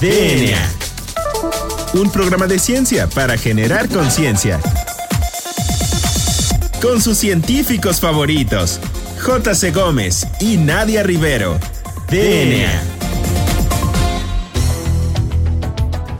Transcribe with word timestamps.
DNA. 0.00 0.58
Un 1.94 2.10
programa 2.10 2.46
de 2.46 2.58
ciencia 2.58 3.06
para 3.06 3.38
generar 3.38 3.88
conciencia. 3.88 4.60
Con 6.82 7.00
sus 7.00 7.16
científicos 7.16 7.98
favoritos, 7.98 8.78
J.C. 9.22 9.70
Gómez 9.70 10.26
y 10.38 10.58
Nadia 10.58 11.02
Rivero. 11.02 11.58
DNA. 12.10 12.82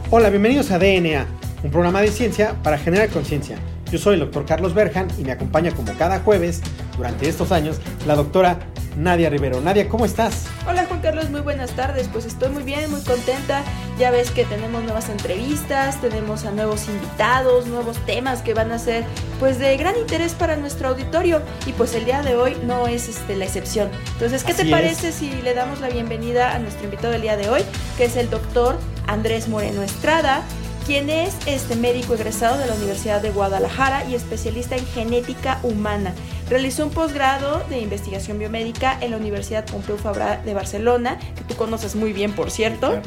Hola, 0.09 0.31
bienvenidos 0.31 0.71
a 0.71 0.79
DNA, 0.79 1.27
un 1.61 1.69
programa 1.69 2.01
de 2.01 2.07
ciencia 2.07 2.55
para 2.63 2.79
generar 2.79 3.09
conciencia. 3.09 3.59
Yo 3.91 3.99
soy 3.99 4.15
el 4.15 4.21
doctor 4.21 4.47
Carlos 4.47 4.73
Berjan 4.73 5.07
y 5.19 5.23
me 5.23 5.33
acompaña 5.33 5.69
como 5.69 5.93
cada 5.99 6.21
jueves 6.21 6.61
durante 6.97 7.29
estos 7.29 7.51
años 7.51 7.77
la 8.07 8.15
doctora 8.15 8.57
Nadia 8.97 9.29
Rivero. 9.29 9.61
Nadia, 9.61 9.87
¿cómo 9.87 10.05
estás? 10.05 10.45
Hola 10.67 10.85
Juan 10.85 11.01
Carlos, 11.01 11.29
muy 11.29 11.41
buenas 11.41 11.71
tardes. 11.71 12.09
Pues 12.11 12.25
estoy 12.25 12.49
muy 12.49 12.63
bien, 12.63 12.89
muy 12.89 13.01
contenta. 13.01 13.63
Ya 13.99 14.09
ves 14.09 14.31
que 14.31 14.43
tenemos 14.43 14.83
nuevas 14.83 15.09
entrevistas, 15.09 16.01
tenemos 16.01 16.45
a 16.45 16.51
nuevos 16.51 16.87
invitados, 16.87 17.67
nuevos 17.67 17.97
temas 18.07 18.41
que 18.41 18.55
van 18.55 18.71
a 18.71 18.79
ser 18.79 19.05
pues 19.39 19.59
de 19.59 19.77
gran 19.77 19.95
interés 19.97 20.33
para 20.33 20.57
nuestro 20.57 20.89
auditorio 20.89 21.41
y 21.67 21.73
pues 21.73 21.93
el 21.93 22.05
día 22.05 22.23
de 22.23 22.35
hoy 22.35 22.57
no 22.65 22.87
es 22.87 23.07
este, 23.07 23.35
la 23.35 23.45
excepción. 23.45 23.89
Entonces, 24.13 24.43
¿qué 24.43 24.55
te 24.55 24.65
parece 24.65 25.11
si 25.11 25.31
le 25.43 25.53
damos 25.53 25.79
la 25.79 25.89
bienvenida 25.89 26.55
a 26.55 26.59
nuestro 26.59 26.85
invitado 26.85 27.13
del 27.13 27.21
día 27.21 27.37
de 27.37 27.49
hoy, 27.49 27.61
que 27.97 28.05
es 28.05 28.15
el 28.15 28.31
doctor 28.31 28.79
Andrés 29.05 29.47
Moreno 29.47 29.83
Estrada? 29.83 30.43
quien 30.87 31.09
es 31.09 31.35
este 31.47 31.75
médico 31.75 32.13
egresado 32.13 32.57
de 32.57 32.65
la 32.65 32.73
Universidad 32.73 33.21
de 33.21 33.29
Guadalajara 33.29 34.05
y 34.05 34.15
especialista 34.15 34.77
en 34.77 34.85
genética 34.85 35.59
humana. 35.61 36.13
Realizó 36.49 36.85
un 36.85 36.91
posgrado 36.91 37.61
de 37.69 37.79
investigación 37.79 38.39
biomédica 38.39 38.97
en 39.01 39.11
la 39.11 39.17
Universidad 39.17 39.65
Pompeu 39.65 39.97
Fabra 39.97 40.41
de 40.45 40.53
Barcelona, 40.53 41.19
que 41.35 41.43
tú 41.43 41.55
conoces 41.55 41.95
muy 41.95 42.13
bien, 42.13 42.31
por 42.33 42.51
cierto. 42.51 43.01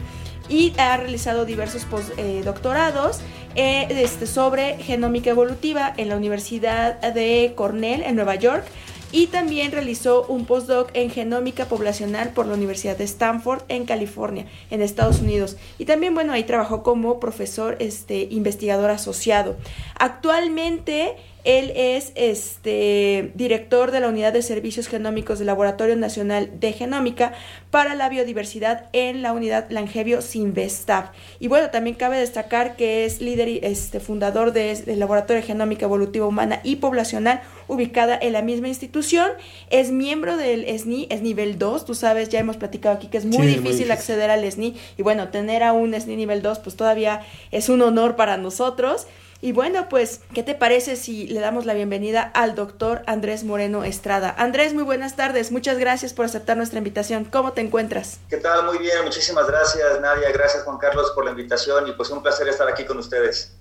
Y 0.51 0.75
ha 0.79 0.97
realizado 0.99 1.47
diversos 1.47 1.85
postdoctorados 1.85 3.21
eh, 3.55 3.87
este, 3.91 4.27
sobre 4.27 4.77
genómica 4.79 5.30
evolutiva 5.30 5.95
en 5.96 6.11
la 6.11 6.16
Universidad 6.16 7.01
de 7.01 7.55
Cornell 7.57 8.02
en 8.02 8.16
Nueva 8.16 8.35
York 8.35 8.65
y 9.13 9.27
también 9.27 9.73
realizó 9.73 10.24
un 10.27 10.45
postdoc 10.45 10.91
en 10.95 11.11
genómica 11.11 11.65
poblacional 11.65 12.30
por 12.30 12.46
la 12.46 12.55
Universidad 12.55 12.96
de 12.96 13.05
Stanford 13.05 13.63
en 13.68 13.85
California, 13.85 14.46
en 14.71 14.83
Estados 14.83 15.21
Unidos. 15.21 15.57
Y 15.79 15.85
también, 15.85 16.15
bueno, 16.15 16.33
ahí 16.33 16.45
trabajó 16.45 16.83
como 16.83 17.18
profesor 17.18 17.77
este, 17.80 18.29
investigador 18.30 18.91
asociado. 18.91 19.57
Actualmente 19.99 21.16
él 21.45 21.73
es 21.74 22.13
este, 22.15 23.33
director 23.35 23.91
de 23.91 24.01
la 24.01 24.09
Unidad 24.09 24.33
de 24.33 24.43
Servicios 24.43 24.88
Genómicos 24.88 25.38
del 25.38 25.46
Laboratorio 25.46 25.96
Nacional 25.96 26.51
de 26.60 26.73
Genómica 26.73 27.33
para 27.71 27.95
la 27.95 28.09
Biodiversidad 28.09 28.88
en 28.93 29.23
la 29.23 29.33
Unidad 29.33 29.71
Langevio 29.71 30.23
Sinvestav. 30.23 31.13
Y 31.38 31.49
bueno, 31.49 31.71
también 31.71 31.96
cabe 31.96 32.18
destacar 32.18 32.77
que 32.77 33.05
es 33.05 33.21
líder 33.21 33.49
y 33.49 33.61
este, 33.63 34.01
fundador 34.01 34.52
del 34.52 34.99
Laboratorio 34.99 35.41
de 35.41 35.46
Genómica 35.46 35.87
Evolutiva 35.87 36.27
Humana 36.27 36.61
y 36.63 36.77
Poblacional 36.77 37.43
ubicada 37.68 38.18
en 38.21 38.33
la 38.33 38.43
misma 38.43 38.68
institución. 38.68 39.30
Es 39.71 39.91
miembro 39.91 40.37
del 40.37 40.66
SNI, 40.66 41.07
es 41.11 41.23
nivel 41.23 41.59
2. 41.59 41.85
Tú 41.85 41.95
sabes, 41.95 42.29
ya 42.29 42.41
hemos 42.41 42.57
platicado 42.57 42.96
aquí 42.96 43.07
que 43.07 43.18
es 43.18 43.24
muy, 43.24 43.46
difícil, 43.46 43.91
acceder 43.91 44.30
al 44.30 44.51
SNI. 44.51 44.77
Y 44.99 45.02
bueno, 45.02 45.29
tener 45.29 45.63
a 45.63 45.73
un 45.73 45.99
SNI 45.99 46.16
nivel 46.16 46.43
2 46.43 46.59
pues 46.59 46.77
todavía 46.77 47.23
es 47.51 47.68
un 47.68 47.83
honor 47.83 48.16
para 48.16 48.37
nosotros. 48.37 49.07
Y 49.43 49.52
bueno, 49.52 49.88
pues, 49.88 50.21
¿qué 50.35 50.43
te 50.43 50.55
parece 50.55 50.96
si 50.96 51.27
le 51.27 51.41
damos 51.41 51.65
la 51.65 51.73
bienvenida 51.73 52.21
al 52.23 52.55
doctor 52.55 53.02
Andrés 53.07 53.43
Moreno 53.43 53.85
Estrada? 53.85 54.35
Andrés, 54.37 54.74
muy 54.74 54.83
buenas 54.83 55.16
tardes. 55.16 55.51
Muchas 55.51 55.79
gracias 55.79 56.13
por 56.13 56.27
aceptar 56.27 56.59
nuestra 56.59 56.77
invitación. 56.77 57.24
¿Cómo 57.24 57.52
te 57.52 57.63
encuentras? 57.63 58.21
¿Qué 58.29 58.37
tal? 58.37 58.66
Muy 58.66 58.77
bien. 58.77 59.02
Muchísimas 59.02 59.46
gracias, 59.46 59.99
Nadia. 60.02 60.30
Gracias, 60.30 60.63
Juan 60.65 60.77
Carlos, 60.77 61.13
por 61.15 61.24
la 61.24 61.30
invitación 61.30 61.88
y 61.88 61.93
pues 61.93 62.11
un 62.11 62.23
placer 62.23 62.49
estar 62.49 62.68
aquí 62.68 62.85
con 62.85 62.99
ustedes. 62.99 63.57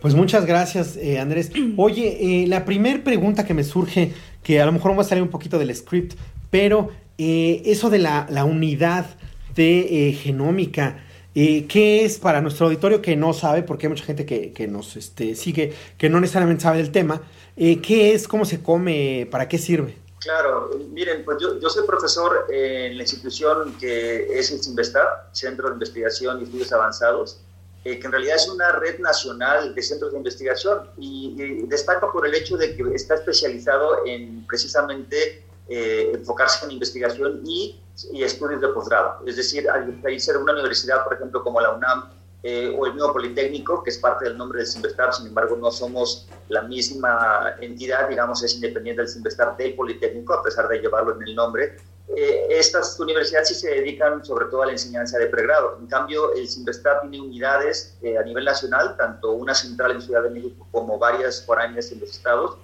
Pues 0.00 0.12
muchas 0.14 0.44
gracias, 0.44 0.96
eh, 0.96 1.20
Andrés. 1.20 1.52
Oye, 1.76 2.42
eh, 2.42 2.46
la 2.48 2.64
primera 2.64 3.04
pregunta 3.04 3.44
que 3.44 3.54
me 3.54 3.62
surge, 3.62 4.12
que 4.42 4.60
a 4.60 4.66
lo 4.66 4.72
mejor 4.72 4.90
vamos 4.90 5.06
a 5.06 5.10
salir 5.10 5.22
un 5.22 5.30
poquito 5.30 5.56
del 5.56 5.72
script, 5.72 6.18
pero 6.50 6.90
eh, 7.16 7.62
eso 7.64 7.90
de 7.90 8.00
la, 8.00 8.26
la 8.28 8.44
unidad 8.44 9.06
de 9.54 10.18
genómica, 10.20 10.98
eh, 11.38 11.66
¿Qué 11.68 12.06
es 12.06 12.18
para 12.18 12.40
nuestro 12.40 12.64
auditorio 12.64 13.02
que 13.02 13.14
no 13.14 13.34
sabe, 13.34 13.62
porque 13.62 13.86
hay 13.86 13.90
mucha 13.90 14.04
gente 14.04 14.24
que, 14.24 14.68
nos 14.68 14.96
este, 14.96 15.34
sigue, 15.34 15.74
que 15.98 16.08
no 16.08 16.18
necesariamente 16.18 16.62
sabe 16.62 16.78
del 16.78 16.90
tema? 16.90 17.20
Eh, 17.58 17.82
¿Qué 17.82 18.14
es? 18.14 18.26
¿Cómo 18.26 18.46
se 18.46 18.62
come? 18.62 19.28
¿Para 19.30 19.46
qué 19.46 19.58
sirve? 19.58 19.98
Claro, 20.20 20.70
miren, 20.92 21.26
pues 21.26 21.36
yo, 21.40 21.68
soy 21.68 21.86
profesor 21.86 22.46
en 22.50 22.96
la 22.96 23.02
institución 23.02 23.76
que 23.78 24.38
es 24.38 24.50
el 24.50 24.64
CINVESTAR, 24.64 25.28
Centro 25.32 25.68
de 25.68 25.74
Investigación 25.74 26.40
y 26.40 26.44
Estudios 26.44 26.72
Avanzados, 26.72 27.42
eh, 27.84 27.98
que 27.98 28.06
en 28.06 28.12
realidad 28.12 28.36
es 28.36 28.48
una 28.48 28.72
red 28.72 28.98
nacional 29.00 29.74
de 29.74 29.82
centros 29.82 30.12
de 30.12 30.16
investigación 30.16 30.88
y, 30.96 31.34
y 31.36 31.66
destaca 31.66 32.10
por 32.10 32.26
el 32.26 32.34
hecho 32.34 32.56
de 32.56 32.74
que 32.74 32.82
está 32.94 33.16
especializado 33.16 34.06
en 34.06 34.46
precisamente 34.46 35.45
eh, 35.68 36.12
enfocarse 36.14 36.64
en 36.64 36.72
investigación 36.72 37.42
y, 37.44 37.80
y 38.12 38.22
estudios 38.22 38.60
de 38.60 38.68
posgrado. 38.68 39.20
Es 39.26 39.36
decir, 39.36 39.68
al 39.68 40.20
ser 40.20 40.36
una 40.36 40.52
universidad, 40.52 41.02
por 41.04 41.14
ejemplo, 41.14 41.42
como 41.42 41.60
la 41.60 41.72
UNAM 41.72 42.10
eh, 42.44 42.72
o 42.78 42.86
el 42.86 42.94
mismo 42.94 43.12
Politécnico, 43.12 43.82
que 43.82 43.90
es 43.90 43.98
parte 43.98 44.26
del 44.26 44.38
nombre 44.38 44.58
del 44.58 44.68
Sinvestar, 44.68 45.12
sin 45.12 45.26
embargo, 45.26 45.56
no 45.56 45.72
somos 45.72 46.28
la 46.48 46.62
misma 46.62 47.56
entidad, 47.60 48.08
digamos, 48.08 48.44
es 48.44 48.54
independiente 48.54 49.02
del 49.02 49.10
Sinvestar 49.10 49.56
del 49.56 49.74
Politécnico, 49.74 50.34
a 50.34 50.42
pesar 50.42 50.68
de 50.68 50.78
llevarlo 50.78 51.16
en 51.16 51.22
el 51.22 51.34
nombre. 51.34 51.76
Eh, 52.14 52.46
estas 52.50 53.00
universidades 53.00 53.48
sí 53.48 53.54
se 53.56 53.68
dedican 53.68 54.24
sobre 54.24 54.46
todo 54.46 54.62
a 54.62 54.66
la 54.66 54.72
enseñanza 54.72 55.18
de 55.18 55.26
pregrado. 55.26 55.76
En 55.80 55.88
cambio, 55.88 56.32
el 56.34 56.46
Sinvestar 56.46 57.00
tiene 57.00 57.20
unidades 57.20 57.98
a 58.20 58.22
nivel 58.22 58.44
nacional, 58.44 58.96
tanto 58.96 59.32
una 59.32 59.52
central 59.52 59.90
en 59.90 60.02
Ciudad 60.02 60.22
de 60.22 60.30
México 60.30 60.68
como 60.70 60.96
varias 61.00 61.44
foráneas 61.44 61.90
en 61.90 61.98
los 61.98 62.10
estados, 62.10 62.58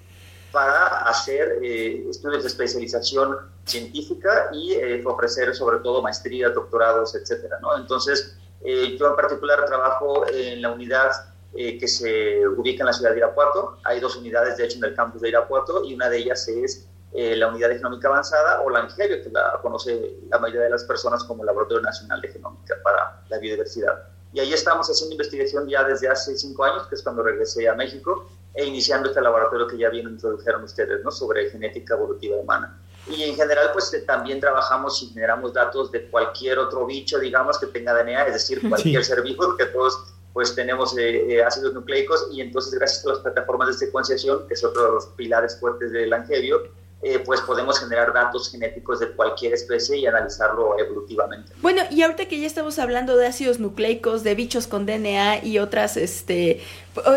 para 0.52 0.98
hacer 1.08 1.58
eh, 1.62 2.06
estudios 2.08 2.42
de 2.42 2.48
especialización 2.48 3.38
científica 3.64 4.50
y 4.52 4.74
eh, 4.74 5.02
ofrecer 5.04 5.54
sobre 5.54 5.78
todo 5.78 6.02
maestría, 6.02 6.50
doctorados, 6.50 7.14
etcétera, 7.14 7.58
¿no? 7.60 7.76
Entonces, 7.76 8.36
eh, 8.62 8.96
yo 8.98 9.08
en 9.08 9.16
particular 9.16 9.64
trabajo 9.64 10.26
en 10.28 10.62
la 10.62 10.70
unidad 10.70 11.10
que 11.54 11.86
se 11.86 12.48
ubica 12.48 12.82
en 12.82 12.86
la 12.86 12.92
ciudad 12.94 13.10
de 13.10 13.18
Irapuato. 13.18 13.76
Hay 13.84 14.00
dos 14.00 14.16
unidades, 14.16 14.56
de 14.56 14.64
hecho, 14.64 14.78
en 14.78 14.84
el 14.84 14.94
campus 14.94 15.20
de 15.20 15.28
Irapuato 15.28 15.84
y 15.84 15.92
una 15.92 16.08
de 16.08 16.16
ellas 16.16 16.48
es 16.48 16.88
la 17.12 17.48
unidad 17.48 17.68
de 17.68 17.74
genómica 17.76 18.08
avanzada 18.08 18.62
o 18.62 18.70
la 18.70 18.78
ANGEBIO, 18.78 19.22
que 19.22 19.28
la 19.28 19.58
conoce 19.60 20.16
la 20.30 20.38
mayoría 20.38 20.62
de 20.62 20.70
las 20.70 20.84
personas 20.84 21.24
como 21.24 21.44
Laboratorio 21.44 21.82
Nacional 21.82 22.22
de 22.22 22.28
Genómica 22.28 22.76
para 22.82 23.20
la 23.28 23.36
Biodiversidad. 23.36 24.02
Y 24.32 24.41
ahí 24.41 24.54
estamos 24.54 24.88
haciendo 24.88 25.12
investigación 25.12 25.68
ya 25.68 25.84
desde 25.84 26.08
hace 26.08 26.38
cinco 26.38 26.64
años, 26.64 26.86
que 26.86 26.94
es 26.94 27.02
cuando 27.02 27.22
regresé 27.22 27.68
a 27.68 27.74
México, 27.74 28.26
e 28.54 28.64
iniciando 28.64 29.08
este 29.08 29.20
laboratorio 29.20 29.66
que 29.66 29.78
ya 29.78 29.88
bien 29.88 30.08
introdujeron 30.08 30.64
ustedes, 30.64 31.02
¿no? 31.02 31.10
Sobre 31.10 31.50
genética 31.50 31.94
evolutiva 31.94 32.36
humana. 32.36 32.78
Y 33.08 33.22
en 33.24 33.34
general, 33.34 33.70
pues 33.72 33.92
eh, 33.94 34.00
también 34.02 34.40
trabajamos 34.40 35.02
y 35.02 35.08
generamos 35.08 35.52
datos 35.52 35.90
de 35.90 36.08
cualquier 36.08 36.58
otro 36.58 36.86
bicho, 36.86 37.18
digamos, 37.18 37.58
que 37.58 37.66
tenga 37.66 37.94
DNA, 37.94 38.26
es 38.26 38.34
decir, 38.34 38.68
cualquier 38.68 39.04
ser 39.04 39.22
vivo, 39.22 39.46
porque 39.46 39.66
todos 39.66 40.14
pues 40.32 40.54
tenemos 40.54 40.96
eh, 40.96 41.34
eh, 41.34 41.42
ácidos 41.42 41.74
nucleicos 41.74 42.28
y 42.32 42.41
entonces 42.41 42.72
gracias 42.72 43.04
a 43.04 43.10
las 43.10 43.18
plataformas 43.18 43.68
de 43.68 43.74
secuenciación, 43.74 44.46
que 44.48 44.54
es 44.54 44.64
otro 44.64 44.84
de 44.84 44.92
los 44.92 45.06
pilares 45.08 45.58
fuertes 45.60 45.92
del 45.92 46.12
angevio, 46.12 46.62
eh, 47.04 47.18
pues 47.18 47.41
podemos 47.41 47.80
generar 47.80 48.12
datos 48.12 48.48
genéticos 48.48 49.00
de 49.00 49.10
cualquier 49.10 49.52
especie 49.54 49.98
y 49.98 50.06
analizarlo 50.06 50.78
evolutivamente. 50.78 51.52
Bueno, 51.60 51.82
y 51.91 52.02
ahorita 52.02 52.28
que 52.28 52.38
ya 52.38 52.46
estamos 52.46 52.78
hablando 52.78 53.16
de 53.16 53.26
ácidos 53.26 53.58
nucleicos, 53.58 54.22
de 54.22 54.36
bichos 54.36 54.68
con 54.68 54.86
DNA 54.86 55.44
y 55.44 55.58
otras, 55.58 55.96
este, 55.96 56.62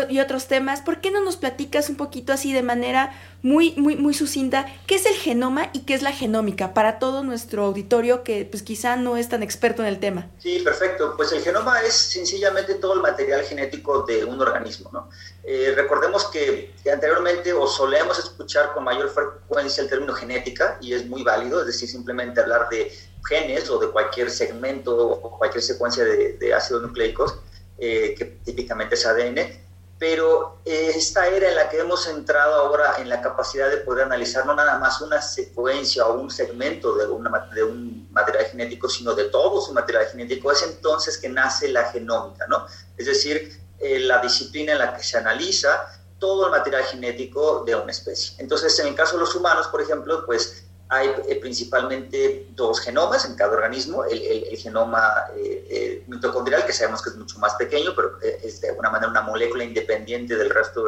y 0.08 0.20
otros 0.20 0.46
temas, 0.46 0.80
¿por 0.80 1.00
qué 1.00 1.10
no 1.10 1.22
nos 1.22 1.36
platicas 1.36 1.88
un 1.88 1.96
poquito 1.96 2.32
así 2.32 2.52
de 2.52 2.62
manera 2.62 3.12
muy, 3.42 3.74
muy, 3.76 3.96
muy 3.96 4.14
sucinta 4.14 4.66
qué 4.86 4.96
es 4.96 5.06
el 5.06 5.14
genoma 5.14 5.68
y 5.72 5.80
qué 5.80 5.94
es 5.94 6.02
la 6.02 6.12
genómica 6.12 6.74
para 6.74 6.98
todo 6.98 7.22
nuestro 7.22 7.64
auditorio 7.64 8.24
que 8.24 8.44
pues 8.44 8.62
quizá 8.62 8.96
no 8.96 9.16
es 9.16 9.28
tan 9.28 9.42
experto 9.42 9.82
en 9.82 9.88
el 9.88 10.00
tema? 10.00 10.26
Sí, 10.38 10.60
perfecto. 10.60 11.14
Pues 11.16 11.32
el 11.32 11.42
genoma 11.42 11.80
es 11.82 11.92
sencillamente 11.92 12.74
todo 12.74 12.94
el 12.94 13.00
material 13.00 13.42
genético 13.42 14.02
de 14.02 14.24
un 14.24 14.40
organismo, 14.40 14.90
¿no? 14.92 15.08
Eh, 15.44 15.72
recordemos 15.76 16.24
que, 16.26 16.74
anteriormente 16.92 17.52
o 17.52 17.66
solemos 17.66 18.18
escuchar 18.18 18.72
con 18.72 18.82
mayor 18.82 19.10
frecuencia 19.10 19.82
el 19.82 19.88
término 19.88 20.12
genética 20.14 20.78
y 20.80 20.92
es 20.92 21.06
muy 21.06 21.22
válido, 21.22 21.60
es 21.60 21.66
decir, 21.66 21.88
simplemente 21.88 22.40
hablar 22.40 22.68
de 22.68 22.92
genes 23.28 23.68
o 23.70 23.78
de 23.78 23.90
cualquier 23.90 24.30
segmento 24.30 24.96
o 24.96 25.38
cualquier 25.38 25.62
secuencia 25.62 26.04
de, 26.04 26.54
ácidos 26.54 26.82
nucleicos, 26.82 27.38
eh, 27.78 28.14
que 28.16 28.24
típicamente 28.24 28.94
es 28.94 29.06
ADN, 29.06 29.65
pero 29.98 30.58
eh, 30.64 30.92
esta 30.94 31.26
era 31.26 31.48
en 31.48 31.54
la 31.54 31.68
que 31.70 31.78
hemos 31.78 32.06
entrado 32.06 32.54
ahora 32.54 32.96
en 32.98 33.08
la 33.08 33.22
capacidad 33.22 33.70
de 33.70 33.78
poder 33.78 34.04
analizar 34.04 34.44
no 34.44 34.54
nada 34.54 34.78
más 34.78 35.00
una 35.00 35.22
secuencia 35.22 36.06
o 36.06 36.20
un 36.20 36.30
segmento 36.30 36.94
de, 36.96 37.06
un 37.06 38.08
material 38.10 38.44
genético, 38.44 38.88
sino 38.88 39.14
de 39.14 39.24
todo 39.24 39.60
su 39.60 39.72
material 39.72 40.06
genético, 40.06 40.52
es 40.52 40.62
entonces 40.62 41.16
que 41.16 41.30
nace 41.30 41.68
la 41.68 41.90
genómica, 41.90 42.46
¿no? 42.46 42.66
Es 42.98 43.06
decir, 43.06 43.58
eh, 43.78 44.00
la 44.00 44.20
disciplina 44.20 44.72
en 44.72 44.78
la 44.78 44.94
que 44.94 45.02
se 45.02 45.16
analiza 45.16 45.86
todo 46.18 46.46
el 46.46 46.50
material 46.50 46.84
genético 46.84 47.64
de 47.64 47.74
una 47.74 47.90
especie. 47.90 48.34
Entonces, 48.38 48.78
en 48.78 48.88
el 48.88 48.94
caso 48.94 49.14
de 49.14 49.20
los 49.20 49.34
humanos, 49.34 49.68
por 49.68 49.80
ejemplo, 49.80 50.24
pues 50.26 50.65
hay 50.88 51.08
eh, 51.28 51.36
principalmente 51.40 52.46
dos 52.50 52.80
genomas 52.80 53.24
en 53.24 53.34
cada 53.34 53.52
organismo, 53.52 54.04
el, 54.04 54.56
genoma 54.56 55.24
eh, 55.36 56.04
mitocondrial, 56.06 56.64
que 56.64 56.72
sabemos 56.72 57.02
que 57.02 57.10
es 57.10 57.16
mucho 57.16 57.38
más 57.38 57.54
pequeño, 57.54 57.92
pero 57.94 58.18
es 58.20 58.60
de 58.60 58.70
alguna 58.70 58.90
manera 58.90 59.10
una 59.10 59.22
molécula 59.22 59.64
independiente 59.64 60.36
del 60.36 60.50
resto 60.50 60.84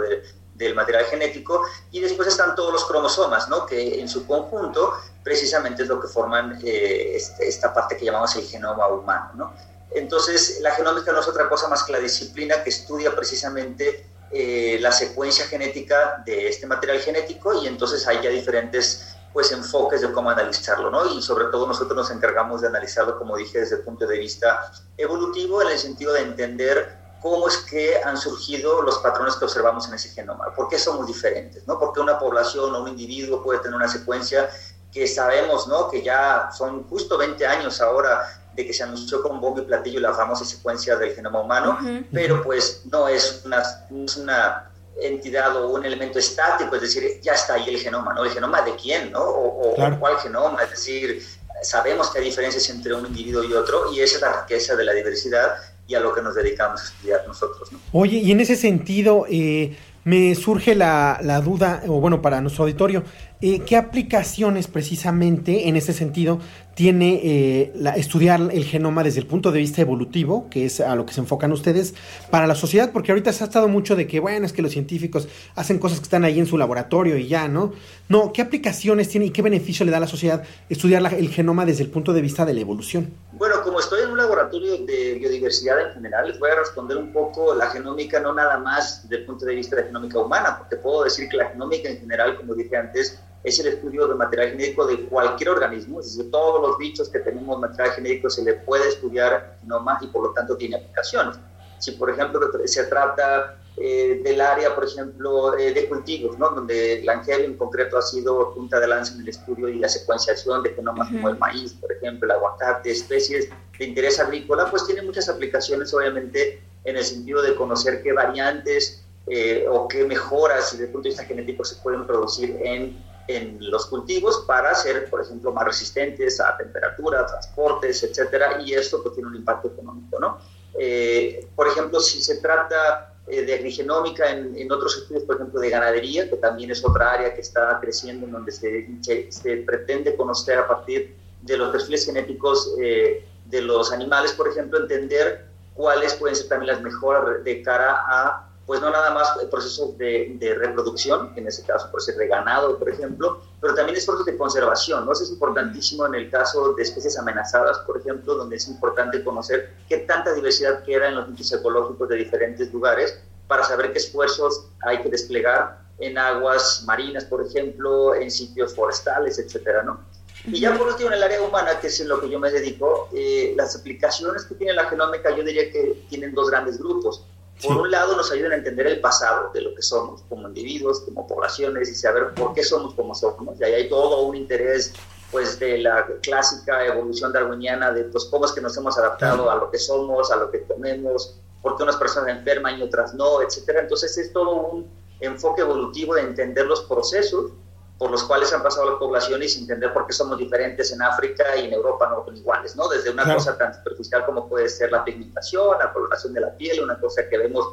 del 0.55 0.75
material 0.75 1.05
genético, 1.06 1.62
y 1.91 2.00
después 2.00 2.29
están 2.29 2.55
todos 2.55 2.73
los 2.73 2.85
cromosomas, 2.85 3.49
¿no? 3.49 3.67
que 3.67 4.00
en 4.00 4.09
su 4.09 4.27
conjunto 4.27 4.95
precisamente 5.25 5.83
es 5.83 5.89
lo 5.89 6.00
que 6.00 6.09
forman 6.09 6.61
esta 6.62 7.75
parte 7.75 7.97
que 7.97 8.05
llamamos 8.05 8.35
el 8.37 8.45
genoma 8.45 8.87
humano. 8.89 9.31
¿no? 9.35 9.53
Entonces, 9.91 10.61
la 10.61 10.73
genómica 10.73 11.12
no 11.12 11.21
es 11.21 11.29
otra 11.29 11.49
cosa 11.49 11.69
más 11.69 11.83
que 11.83 11.93
la 11.93 11.99
disciplina 11.99 12.62
que 12.62 12.71
estudia 12.71 13.15
precisamente 13.15 14.06
la 14.31 14.93
secuencia 14.93 15.47
genética 15.47 16.23
de 16.25 16.49
este 16.49 16.67
material 16.67 17.00
genético 17.00 17.62
y 17.62 17.67
entonces 17.67 18.06
hay 18.06 18.23
ya 18.23 18.31
diferentes 18.31 19.07
pues 19.32 19.52
enfoques 19.52 20.00
de 20.00 20.12
cómo 20.12 20.30
analizarlo, 20.30 20.90
¿no? 20.90 21.06
Y 21.06 21.22
sobre 21.22 21.46
todo 21.46 21.66
nosotros 21.66 21.96
nos 21.96 22.10
encargamos 22.10 22.60
de 22.60 22.69
analizarlo, 22.69 23.19
como 23.19 23.36
dije, 23.36 23.60
desde 23.60 23.76
el 23.76 23.82
punto 23.82 24.06
de 24.06 24.19
vista 24.19 24.72
evolutivo, 24.96 25.62
en 25.62 25.69
el 25.69 25.78
sentido 25.78 26.12
de 26.12 26.22
entender 26.22 26.96
cómo 27.20 27.48
es 27.48 27.58
que 27.58 28.00
han 28.02 28.16
surgido 28.16 28.82
los 28.82 28.98
patrones 28.98 29.36
que 29.36 29.44
observamos 29.44 29.88
en 29.88 29.94
ese 29.94 30.10
genoma, 30.10 30.54
por 30.54 30.69
qué 30.69 30.78
somos 30.78 31.06
diferentes, 31.06 31.66
¿no? 31.66 31.78
Porque 31.78 32.00
una 32.00 32.19
población 32.19 32.75
o 32.75 32.82
un 32.82 32.88
individuo 32.88 33.42
puede 33.42 33.60
tener 33.60 33.76
una 33.76 33.88
secuencia 33.88 34.48
que 34.92 35.06
sabemos, 35.06 35.69
¿no? 35.69 35.90
Que 35.90 36.02
ya 36.02 36.50
son 36.56 36.84
justo 36.84 37.19
20 37.19 37.46
años 37.46 37.80
ahora 37.80 38.40
de 38.54 38.66
que 38.66 38.72
se 38.72 38.82
anunció 38.82 39.22
con 39.22 39.40
bombo 39.40 39.60
y 39.60 39.64
platillo 39.64 40.00
la 40.00 40.14
famosa 40.14 40.44
secuencia 40.44 40.96
del 40.96 41.14
genoma 41.14 41.40
humano, 41.40 41.78
pero 42.12 42.42
pues 42.42 42.82
no 42.90 43.06
es 43.06 43.42
una, 43.44 43.62
no 43.90 44.04
es 44.04 44.16
una 44.16 44.68
entidad 45.00 45.56
o 45.56 45.69
un 45.69 45.85
elemento 45.85 46.19
estático, 46.19 46.75
es 46.77 46.83
decir, 46.83 47.21
ya 47.23 47.33
está 47.33 47.55
ahí 47.55 47.69
el 47.69 47.79
genoma, 47.79 48.15
¿no? 48.15 48.25
¿El 48.25 48.31
genoma 48.31 48.62
de 48.62 48.75
quién, 48.75 49.12
no? 49.12 49.23
O, 49.23 49.75
cuál 49.99 50.19
genoma, 50.19 50.62
es 50.62 50.71
decir, 50.71 51.23
sabemos 51.62 52.11
que 52.11 52.19
hay 52.19 52.25
diferencias 52.25 52.69
entre 52.71 52.95
un 52.95 53.06
individuo 53.06 53.43
y 53.45 53.53
otro 53.53 53.93
y 53.93 54.00
esa 54.00 54.17
es 54.17 54.23
la 54.23 54.43
riqueza 54.43 54.77
de 54.77 54.85
la 54.85 54.93
diversidad 54.93 55.56
y 55.87 55.95
a 55.95 56.00
lo 56.00 56.15
que 56.15 56.21
nos 56.21 56.35
dedicamos 56.35 56.81
a 56.81 56.85
estudiar 56.85 57.27
nosotros, 57.27 57.73
¿no? 57.73 57.79
Oye, 57.93 58.19
y 58.19 58.31
en 58.31 58.41
ese 58.41 58.56
sentido, 58.56 59.25
eh, 59.29 59.77
me 60.05 60.35
surge 60.35 60.75
la, 60.75 61.19
la, 61.23 61.41
duda, 61.41 61.83
o 61.87 62.00
bueno, 62.00 62.23
para 62.23 62.41
nuestro 62.41 62.65
auditorio, 62.65 63.05
eh, 63.40 63.61
¿qué 63.61 63.76
aplicaciones 63.76 64.67
precisamente 64.67 65.69
en 65.69 65.76
ese 65.76 65.93
sentido 65.93 66.40
tiene 66.75 67.20
eh, 67.23 67.73
estudiar 67.96 68.40
el 68.52 68.64
genoma 68.64 69.02
desde 69.02 69.20
el 69.20 69.26
punto 69.26 69.52
de 69.52 69.61
vista 69.61 69.81
evolutivo, 69.81 70.49
que 70.50 70.67
es 70.67 70.81
a 70.81 70.94
lo 70.96 71.06
que 71.06 71.12
se 71.12 71.20
enfocan 71.20 71.52
ustedes, 71.52 71.94
para 72.31 72.46
la 72.46 72.55
sociedad? 72.55 72.90
Porque 72.93 73.12
ahorita 73.12 73.32
se 73.32 73.44
ha 73.44 73.46
estado 73.46 73.69
mucho 73.69 73.94
de 73.94 74.06
que, 74.06 74.20
bueno, 74.20 74.46
es 74.46 74.52
que 74.52 74.62
los 74.62 74.73
científicos 74.73 75.29
hacen 75.55 75.79
cosas 75.79 75.99
que 75.99 76.05
están 76.05 76.25
ahí 76.25 76.38
en 76.38 76.46
su 76.46 76.58
laboratorio 76.58 77.17
y 77.17 77.29
ya, 77.29 77.46
¿no? 77.46 77.73
No, 78.08 78.32
¿qué 78.32 78.43
aplicaciones 78.43 79.08
tiene 79.08 79.26
y 79.26 79.31
qué 79.31 79.43
beneficio 79.43 79.85
le 79.85 79.93
da 79.93 79.99
a 79.99 80.00
la 80.00 80.06
sociedad 80.08 80.43
estudiar 80.69 81.14
el 81.14 81.29
genoma 81.31 81.64
desde 81.64 81.85
el 81.85 81.90
punto 81.90 82.12
de 82.12 82.23
vista 82.23 82.44
de 82.44 82.55
la 82.55 82.61
evolución? 82.61 83.12
Bueno, 83.32 83.62
como 83.62 83.79
estoy 83.79 84.02
en 84.02 84.11
un 84.11 84.19
laboratorio 84.19 84.79
de 84.79 85.14
biodiversidad 85.14 85.81
en 85.81 85.94
general, 85.94 86.26
les 86.26 86.40
voy 86.40 86.50
a 86.50 86.56
responder 86.56 86.96
un 86.96 87.12
poco 87.12 87.55
la 87.55 87.70
genómica, 87.70 88.19
no 88.19 88.35
nada 88.35 88.58
más 88.58 89.02
desde 89.02 89.23
el 89.23 89.26
punto 89.26 89.44
de 89.46 89.55
vista 89.55 89.76
de 89.76 89.82
la 89.82 89.88
genómica 89.88 90.19
humana, 90.19 90.58
porque 90.58 90.76
puedo 90.76 91.05
decir 91.05 91.29
que 91.29 91.37
la 91.37 91.50
genómica 91.50 91.88
en 91.88 91.99
general, 91.99 92.37
como 92.37 92.55
dije 92.55 92.76
antes, 92.76 93.20
es 93.49 93.59
el 93.61 93.69
estudio 93.69 94.06
de 94.06 94.15
material 94.15 94.50
genético 94.50 94.87
de 94.87 95.06
cualquier 95.06 95.50
organismo, 95.50 96.00
es 96.00 96.17
decir, 96.17 96.31
todos 96.31 96.61
los 96.61 96.79
bichos 96.79 97.09
que 97.09 97.19
tenemos 97.21 97.59
material 97.59 97.95
genético 97.95 98.31
se 98.31 98.43
le 98.43 98.55
puede 98.55 98.89
estudiar 98.89 99.59
genoma 99.61 99.99
y 100.00 100.06
por 100.09 100.23
lo 100.25 100.31
tanto 100.33 100.56
tiene 100.56 100.77
aplicaciones. 100.77 101.37
Si 101.79 101.93
por 101.93 102.11
ejemplo 102.11 102.41
se 102.65 102.85
trata 102.85 103.56
eh, 103.77 104.21
del 104.25 104.41
área, 104.41 104.75
por 104.75 104.85
ejemplo, 104.85 105.56
eh, 105.56 105.73
de 105.73 105.89
cultivos, 105.89 106.37
¿no? 106.37 106.50
donde 106.50 107.00
Langel 107.05 107.45
en 107.45 107.56
concreto 107.56 107.97
ha 107.97 108.03
sido 108.03 108.53
punta 108.53 108.81
de 108.81 108.89
lanza 108.89 109.15
en 109.15 109.21
el 109.21 109.29
estudio 109.29 109.69
y 109.69 109.79
la 109.79 109.89
secuenciación 109.89 110.65
de 110.65 110.71
genomas 110.71 111.09
como 111.09 111.29
el 111.29 111.39
maíz, 111.39 111.75
por 111.75 111.93
ejemplo, 111.93 112.27
el 112.27 112.33
aguacate, 112.33 112.91
especies 112.91 113.49
de 113.79 113.85
interés 113.85 114.19
agrícola, 114.19 114.69
pues 114.69 114.85
tiene 114.85 115.03
muchas 115.03 115.29
aplicaciones 115.29 115.95
obviamente 115.95 116.61
en 116.85 116.97
el 116.97 117.05
sentido 117.05 117.41
de 117.41 117.55
conocer 117.55 118.03
qué 118.03 118.12
variantes 118.12 119.05
eh, 119.29 119.67
o 119.71 119.87
qué 119.87 120.05
mejoras 120.05 120.73
desde 120.73 120.87
el 120.87 120.91
punto 120.91 121.05
de 121.05 121.11
vista 121.11 121.25
genético 121.25 121.65
se 121.65 121.77
pueden 121.77 122.05
producir 122.05 122.59
en 122.61 122.97
en 123.28 123.58
los 123.60 123.86
cultivos 123.86 124.44
para 124.46 124.75
ser, 124.75 125.08
por 125.10 125.20
ejemplo, 125.20 125.52
más 125.52 125.66
resistentes 125.66 126.40
a 126.40 126.56
temperatura, 126.56 127.26
transportes, 127.26 128.02
etcétera, 128.02 128.60
y 128.64 128.72
esto 128.72 129.02
pues, 129.02 129.14
tiene 129.14 129.28
un 129.28 129.36
impacto 129.36 129.69
económico, 129.69 130.19
¿no? 130.19 130.38
Eh, 130.78 131.46
por 131.54 131.69
ejemplo, 131.69 132.00
si 132.00 132.22
se 132.22 132.36
trata 132.36 133.14
eh, 133.26 133.42
de 133.42 133.54
agrigenómica 133.54 134.30
en, 134.30 134.56
en, 134.56 134.72
otros 134.72 134.96
estudios, 134.96 135.25
por 135.25 135.36
ejemplo, 135.36 135.60
de 135.60 135.69
ganadería, 135.69 136.30
que 136.30 136.36
también 136.36 136.70
es 136.70 136.82
otra 136.82 137.12
área 137.12 137.34
que 137.34 137.42
está 137.42 137.78
creciendo, 137.80 138.26
en 138.26 138.32
donde 138.32 138.50
se, 138.50 138.88
se, 139.28 139.56
pretende 139.58 140.16
conocer 140.16 140.58
a 140.58 140.66
partir 140.66 141.14
de 141.42 141.56
los 141.58 141.70
perfiles 141.70 142.06
genéticos 142.06 142.75
eh, 142.80 143.26
de 143.44 143.60
los 143.60 143.92
animales, 143.92 144.32
por 144.32 144.48
ejemplo, 144.48 144.78
entender 144.78 145.46
cuáles 145.75 146.14
pueden 146.14 146.34
ser 146.34 146.48
también 146.48 146.72
las 146.72 146.82
mejoras 146.82 147.44
de 147.44 147.62
cara 147.62 148.02
a 148.06 148.48
pues 148.69 148.82
no 148.82 148.91
nada 148.91 149.12
más 149.15 149.31
procesos 149.50 149.97
de, 149.97 150.37
de, 150.38 150.53
reproducción, 150.53 151.32
en 151.37 151.47
ese 151.49 151.65
caso 151.65 151.91
por 151.91 152.03
ser 152.03 152.17
de 152.17 152.29
ganado, 152.29 152.79
por 152.79 152.91
ejemplo, 152.91 153.41
pero 153.62 153.75
también 153.75 153.97
esfuerzos 153.97 154.26
de 154.26 154.37
conservación, 154.37 155.06
¿no? 155.06 155.12
Eso 155.12 155.25
es 155.25 155.31
importantísimo 155.31 156.05
en 156.05 156.15
el 156.15 156.31
caso 156.31 156.75
de 156.75 156.82
especies 156.82 157.19
amenazadas, 157.19 157.79
por 157.79 157.99
ejemplo, 157.99 158.35
donde 158.35 158.56
es 158.56 158.69
importante 158.69 159.25
conocer 159.25 159.73
qué 159.88 159.97
tanta 160.00 160.35
diversidad 160.35 160.85
queda 160.85 161.09
en 161.09 161.15
los 161.15 161.31
nichos 161.31 161.50
ecológicos 161.50 162.11
de 162.11 162.17
diferentes 162.17 162.70
lugares 162.70 163.19
para 163.47 163.65
saber 163.65 163.91
qué 163.91 164.00
esfuerzos 164.00 164.67
hay 164.82 165.00
que 165.00 165.09
desplegar 165.09 165.81
en 165.99 166.19
aguas 166.19 166.85
marinas, 166.85 167.25
por 167.25 167.41
ejemplo, 167.41 168.14
en 168.14 168.31
sitios 168.31 168.75
forestales, 168.75 169.38
etcétera, 169.38 169.82
¿no? 169.82 169.99
Y 170.44 170.61
ya 170.61 170.76
por 170.76 170.88
último, 170.88 171.09
en 171.09 171.14
el 171.14 171.23
área 171.23 171.41
humana, 171.41 171.81
que 171.81 171.87
es 171.87 171.99
en 172.00 172.09
lo 172.09 172.21
que 172.21 172.29
yo 172.29 172.38
me 172.38 172.50
dedico, 172.50 173.09
eh, 173.14 173.55
las 173.56 173.75
aplicaciones 173.76 174.44
que 174.44 174.56
tiene 174.56 174.75
la 174.75 174.85
genómica, 174.85 175.35
yo 175.35 175.43
diría 175.43 175.73
que 175.73 176.05
tienen 176.11 176.35
dos 176.35 176.50
grandes 176.50 176.79
grupos. 176.79 177.25
Por 177.62 177.76
un 177.76 177.90
lado, 177.90 178.16
nos 178.16 178.31
ayudan 178.31 178.52
a 178.52 178.56
entender 178.56 178.87
el 178.87 179.00
pasado 179.00 179.50
de 179.52 179.62
lo 179.62 179.75
que 179.75 179.82
somos 179.82 180.22
como 180.28 180.46
individuos, 180.49 181.00
como 181.00 181.26
poblaciones 181.26 181.88
y 181.88 181.94
saber 181.94 182.34
por 182.34 182.55
qué 182.55 182.62
somos 182.62 182.94
como 182.94 183.14
somos. 183.14 183.58
Y 183.60 183.64
ahí 183.64 183.75
hay 183.75 183.88
todo 183.88 184.22
un 184.22 184.37
interés 184.37 184.93
pues 185.31 185.58
de 185.58 185.78
la 185.78 186.06
clásica 186.22 186.87
evolución 186.87 187.32
darwiniana 187.32 187.93
de 187.93 188.05
pues 188.05 188.25
cómo 188.26 188.46
es 188.46 188.52
que 188.52 188.60
nos 188.60 188.76
hemos 188.76 188.96
adaptado 188.96 189.50
a 189.50 189.56
lo 189.56 189.70
que 189.70 189.78
somos, 189.78 190.31
a 190.31 190.37
lo 190.37 190.50
que 190.50 190.62
comemos, 190.62 191.38
por 191.60 191.76
qué 191.76 191.82
unas 191.82 191.96
personas 191.96 192.31
enferman 192.31 192.78
y 192.78 192.82
otras 192.82 193.14
no, 193.14 193.43
etcétera. 193.43 193.81
Entonces 193.81 194.16
es 194.16 194.32
todo 194.32 194.69
un 194.69 194.90
enfoque 195.20 195.62
evolutivo 195.62 196.14
de 196.14 196.22
entender 196.22 196.66
los 196.66 196.82
procesos 196.82 197.50
por 197.99 198.11
los 198.12 198.23
cuales 198.23 198.53
han 198.53 198.62
pasado 198.62 198.91
las 198.91 198.99
poblaciones 198.99 199.56
y 199.56 199.61
entender 199.61 199.93
por 199.93 200.06
qué 200.06 200.12
somos 200.12 200.39
diferentes 200.39 200.93
en 200.93 201.03
África 201.03 201.56
y 201.56 201.65
en 201.67 201.73
Europa 201.73 202.09
no 202.09 202.25
son 202.25 202.37
iguales, 202.37 202.77
¿no? 202.77 202.89
Desde 202.89 203.11
una 203.11 203.35
cosa 203.35 203.59
tan 203.59 203.75
superficial 203.75 204.25
como 204.25 204.49
puede 204.49 204.69
ser 204.69 204.93
la 204.93 205.05
pigmentación, 205.05 205.77
la 205.79 205.93
coloración 205.93 206.33
de 206.33 206.40
la 206.40 206.57
piel, 206.57 206.81
una 206.81 206.99
cosa 206.99 207.28
que 207.28 207.37
vemos 207.37 207.67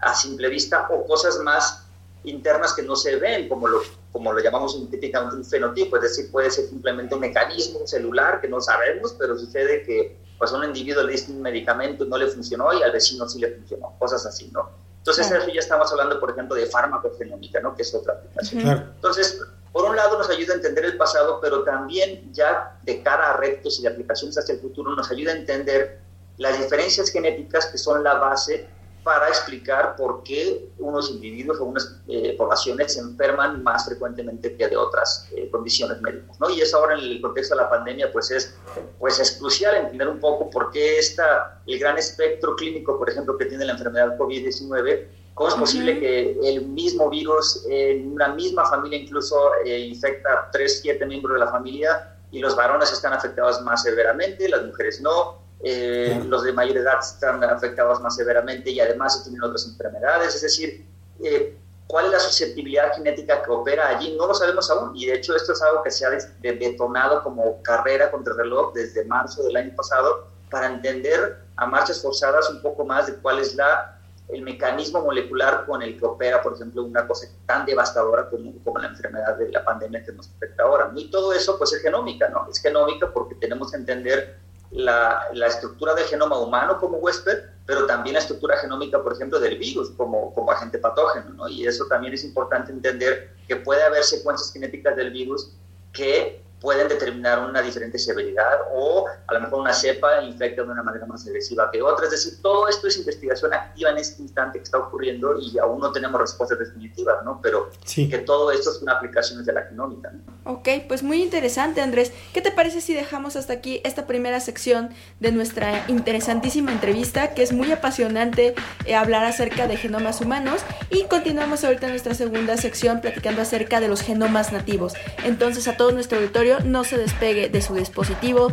a 0.00 0.14
simple 0.14 0.48
vista, 0.48 0.86
o 0.88 1.04
cosas 1.04 1.38
más 1.40 1.84
internas 2.24 2.72
que 2.74 2.82
no 2.82 2.94
se 2.94 3.16
ven, 3.16 3.48
como 3.48 3.66
lo, 3.66 3.82
como 4.12 4.32
lo 4.32 4.40
llamamos 4.40 4.78
típicamente 4.88 5.36
un 5.36 5.44
fenotipo, 5.44 5.96
es 5.96 6.02
decir, 6.02 6.30
puede 6.30 6.50
ser 6.50 6.66
simplemente 6.66 7.14
un 7.14 7.20
mecanismo 7.20 7.84
celular 7.84 8.40
que 8.40 8.48
no 8.48 8.60
sabemos, 8.60 9.14
pero 9.18 9.36
sucede 9.36 9.82
que 9.82 10.16
pues, 10.38 10.52
a 10.52 10.56
un 10.56 10.64
individuo 10.64 11.02
le 11.02 11.12
diste 11.12 11.32
un 11.32 11.42
medicamento 11.42 12.04
y 12.04 12.08
no 12.08 12.16
le 12.16 12.28
funcionó 12.28 12.72
y 12.72 12.82
al 12.82 12.92
vecino 12.92 13.28
sí 13.28 13.40
le 13.40 13.52
funcionó, 13.56 13.94
cosas 13.98 14.26
así, 14.26 14.48
¿no? 14.52 14.81
Entonces, 15.02 15.32
eso 15.32 15.48
ya 15.48 15.58
estamos 15.58 15.90
hablando, 15.90 16.20
por 16.20 16.30
ejemplo, 16.30 16.54
de 16.54 16.66
farmacogenómica, 16.66 17.58
¿no? 17.60 17.74
Que 17.74 17.82
es 17.82 17.92
otra 17.92 18.14
aplicación. 18.14 18.92
Entonces, 18.94 19.42
por 19.72 19.84
un 19.84 19.96
lado 19.96 20.16
nos 20.16 20.30
ayuda 20.30 20.52
a 20.52 20.56
entender 20.56 20.84
el 20.84 20.96
pasado, 20.96 21.40
pero 21.42 21.64
también 21.64 22.32
ya 22.32 22.78
de 22.82 23.02
cara 23.02 23.30
a 23.30 23.36
retos 23.36 23.80
y 23.80 23.82
de 23.82 23.88
aplicaciones 23.88 24.38
hacia 24.38 24.54
el 24.54 24.60
futuro 24.60 24.94
nos 24.94 25.10
ayuda 25.10 25.32
a 25.32 25.36
entender 25.36 25.98
las 26.36 26.56
diferencias 26.56 27.10
genéticas 27.10 27.66
que 27.66 27.78
son 27.78 28.04
la 28.04 28.14
base 28.14 28.68
para 29.02 29.28
explicar 29.28 29.96
por 29.96 30.22
qué 30.22 30.68
unos 30.78 31.10
individuos 31.10 31.58
o 31.60 31.64
unas 31.64 32.00
eh, 32.08 32.34
poblaciones 32.38 32.94
se 32.94 33.00
enferman 33.00 33.62
más 33.62 33.86
frecuentemente 33.86 34.56
que 34.56 34.68
de 34.68 34.76
otras 34.76 35.28
eh, 35.32 35.48
condiciones 35.50 36.00
médicas. 36.00 36.38
¿no? 36.40 36.50
Y 36.50 36.60
eso 36.60 36.78
ahora 36.78 36.94
en 36.94 37.00
el 37.00 37.20
contexto 37.20 37.56
de 37.56 37.62
la 37.62 37.70
pandemia 37.70 38.12
pues 38.12 38.30
es, 38.30 38.54
pues 38.98 39.18
es 39.18 39.32
crucial 39.32 39.74
entender 39.76 40.08
un 40.08 40.20
poco 40.20 40.48
por 40.50 40.70
qué 40.70 40.98
está 40.98 41.60
el 41.66 41.78
gran 41.78 41.98
espectro 41.98 42.54
clínico, 42.54 42.98
por 42.98 43.10
ejemplo, 43.10 43.36
que 43.36 43.46
tiene 43.46 43.64
la 43.64 43.72
enfermedad 43.72 44.16
COVID-19 44.16 45.08
¿Cómo 45.34 45.48
es 45.48 45.54
posible 45.54 45.98
que 45.98 46.38
el 46.42 46.66
mismo 46.66 47.08
virus 47.08 47.64
en 47.68 48.12
una 48.12 48.28
misma 48.34 48.66
familia 48.66 48.98
incluso 48.98 49.34
eh, 49.64 49.78
infecta 49.78 50.30
a 50.30 50.50
3, 50.50 50.80
7 50.82 51.06
miembros 51.06 51.34
de 51.34 51.40
la 51.40 51.50
familia 51.50 52.16
y 52.30 52.40
los 52.40 52.54
varones 52.54 52.92
están 52.92 53.14
afectados 53.14 53.62
más 53.62 53.82
severamente, 53.82 54.48
las 54.48 54.64
mujeres 54.64 55.00
no, 55.00 55.41
eh, 55.64 56.22
los 56.26 56.42
de 56.44 56.52
mayor 56.52 56.78
edad 56.78 56.98
están 57.00 57.42
afectados 57.44 58.00
más 58.00 58.16
severamente 58.16 58.70
y 58.70 58.80
además 58.80 59.22
tienen 59.22 59.42
otras 59.42 59.66
enfermedades? 59.66 60.34
Es 60.34 60.42
decir, 60.42 60.86
eh, 61.22 61.56
¿cuál 61.86 62.06
es 62.06 62.12
la 62.12 62.18
susceptibilidad 62.18 62.94
genética 62.94 63.42
que 63.42 63.50
opera 63.50 63.88
allí? 63.88 64.16
No 64.16 64.26
lo 64.26 64.34
sabemos 64.34 64.70
aún 64.70 64.96
y 64.96 65.06
de 65.06 65.14
hecho 65.14 65.36
esto 65.36 65.52
es 65.52 65.62
algo 65.62 65.82
que 65.82 65.90
se 65.90 66.06
ha 66.06 66.10
detonado 66.42 67.22
como 67.22 67.62
carrera 67.62 68.10
contra 68.10 68.32
el 68.32 68.38
reloj 68.40 68.72
desde 68.74 69.04
marzo 69.04 69.42
del 69.44 69.56
año 69.56 69.74
pasado 69.76 70.26
para 70.50 70.66
entender 70.66 71.38
a 71.56 71.66
marchas 71.66 72.02
forzadas 72.02 72.50
un 72.50 72.60
poco 72.60 72.84
más 72.84 73.06
de 73.06 73.14
cuál 73.14 73.38
es 73.38 73.54
la 73.54 73.98
el 74.32 74.42
mecanismo 74.42 75.02
molecular 75.02 75.66
con 75.66 75.82
el 75.82 75.98
que 75.98 76.06
opera, 76.06 76.42
por 76.42 76.54
ejemplo, 76.54 76.82
una 76.82 77.06
cosa 77.06 77.26
tan 77.46 77.66
devastadora 77.66 78.28
como, 78.30 78.52
como 78.64 78.78
la 78.78 78.88
enfermedad 78.88 79.36
de 79.36 79.50
la 79.50 79.64
pandemia 79.64 80.02
que 80.04 80.12
nos 80.12 80.30
afecta 80.30 80.62
ahora. 80.62 80.90
Y 80.96 81.10
todo 81.10 81.32
eso, 81.34 81.58
pues, 81.58 81.72
es 81.74 81.82
genómica, 81.82 82.28
¿no? 82.30 82.48
Es 82.50 82.60
genómica 82.60 83.12
porque 83.12 83.34
tenemos 83.34 83.70
que 83.70 83.76
entender 83.76 84.38
la, 84.72 85.28
estructura 85.46 85.94
del 85.94 86.04
genoma 86.06 86.38
humano 86.38 86.78
como 86.78 86.98
huésped, 86.98 87.38
pero 87.66 87.86
también 87.86 88.14
la 88.14 88.20
estructura 88.20 88.56
genómica, 88.58 89.02
por 89.02 89.12
ejemplo, 89.12 89.38
del 89.38 89.58
virus 89.58 89.90
como, 89.90 90.34
como 90.34 90.50
agente 90.50 90.78
patógeno, 90.78 91.30
¿no? 91.30 91.48
Y 91.48 91.66
eso 91.66 91.86
también 91.86 92.14
es 92.14 92.24
importante 92.24 92.72
entender 92.72 93.34
que 93.46 93.56
puede 93.56 93.82
haber 93.82 94.02
secuencias 94.02 94.52
genéticas 94.52 94.96
del 94.96 95.10
virus 95.10 95.52
que 95.92 96.42
pueden 96.62 96.88
determinar 96.88 97.40
una 97.40 97.60
diferente 97.60 97.98
severidad 97.98 98.60
o 98.72 99.06
a 99.26 99.34
lo 99.34 99.40
mejor 99.40 99.60
una 99.60 99.72
cepa 99.72 100.22
infecta 100.22 100.62
de 100.62 100.70
una 100.70 100.82
manera 100.82 101.04
más 101.06 101.26
agresiva 101.26 101.70
que 101.70 101.82
otra. 101.82 102.06
Es 102.06 102.12
decir, 102.12 102.40
todo 102.40 102.68
esto 102.68 102.86
es 102.86 102.96
investigación 102.96 103.52
activa 103.52 103.90
en 103.90 103.98
este 103.98 104.22
instante 104.22 104.58
que 104.58 104.64
está 104.64 104.78
ocurriendo 104.78 105.38
y 105.38 105.58
aún 105.58 105.80
no 105.80 105.90
tenemos 105.92 106.20
respuestas 106.20 106.58
definitivas, 106.58 107.16
¿no? 107.24 107.40
Pero 107.42 107.70
que 107.94 108.18
todo 108.18 108.52
esto 108.52 108.72
son 108.72 108.88
aplicaciones 108.88 109.44
de 109.44 109.52
la 109.52 109.62
genómica. 109.62 110.12
¿no? 110.12 110.52
Ok, 110.52 110.68
pues 110.86 111.02
muy 111.02 111.22
interesante, 111.22 111.80
Andrés. 111.80 112.12
¿Qué 112.32 112.40
te 112.40 112.52
parece 112.52 112.80
si 112.80 112.94
dejamos 112.94 113.36
hasta 113.36 113.52
aquí 113.52 113.80
esta 113.84 114.06
primera 114.06 114.38
sección 114.40 114.90
de 115.18 115.32
nuestra 115.32 115.84
interesantísima 115.88 116.70
entrevista, 116.70 117.34
que 117.34 117.42
es 117.42 117.52
muy 117.52 117.72
apasionante 117.72 118.54
eh, 118.84 118.94
hablar 118.94 119.24
acerca 119.24 119.66
de 119.66 119.76
genomas 119.76 120.20
humanos 120.20 120.62
y 120.90 121.04
continuamos 121.04 121.64
ahorita 121.64 121.86
en 121.86 121.92
nuestra 121.92 122.14
segunda 122.14 122.56
sección 122.56 123.00
platicando 123.00 123.42
acerca 123.42 123.80
de 123.80 123.88
los 123.88 124.02
genomas 124.02 124.52
nativos. 124.52 124.94
Entonces, 125.24 125.66
a 125.68 125.76
todo 125.76 125.92
nuestro 125.92 126.18
auditorio, 126.18 126.51
no 126.60 126.84
se 126.84 126.98
despegue 126.98 127.48
de 127.48 127.62
su 127.62 127.74
dispositivo. 127.74 128.52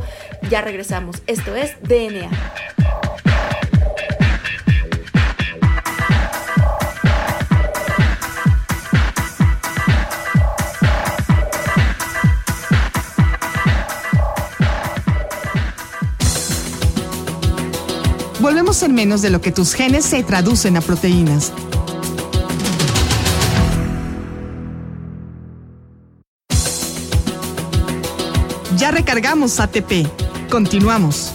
Ya 0.49 0.61
regresamos. 0.61 1.21
Esto 1.27 1.55
es 1.55 1.75
DNA. 1.81 2.29
Volvemos 18.39 18.81
en 18.83 18.95
menos 18.95 19.21
de 19.21 19.29
lo 19.29 19.41
que 19.41 19.51
tus 19.51 19.73
genes 19.73 20.05
se 20.05 20.23
traducen 20.23 20.77
a 20.77 20.81
proteínas. 20.81 21.51
Ya 28.79 28.91
recargamos 28.91 29.59
ATP. 29.59 30.07
Continuamos. 30.49 31.33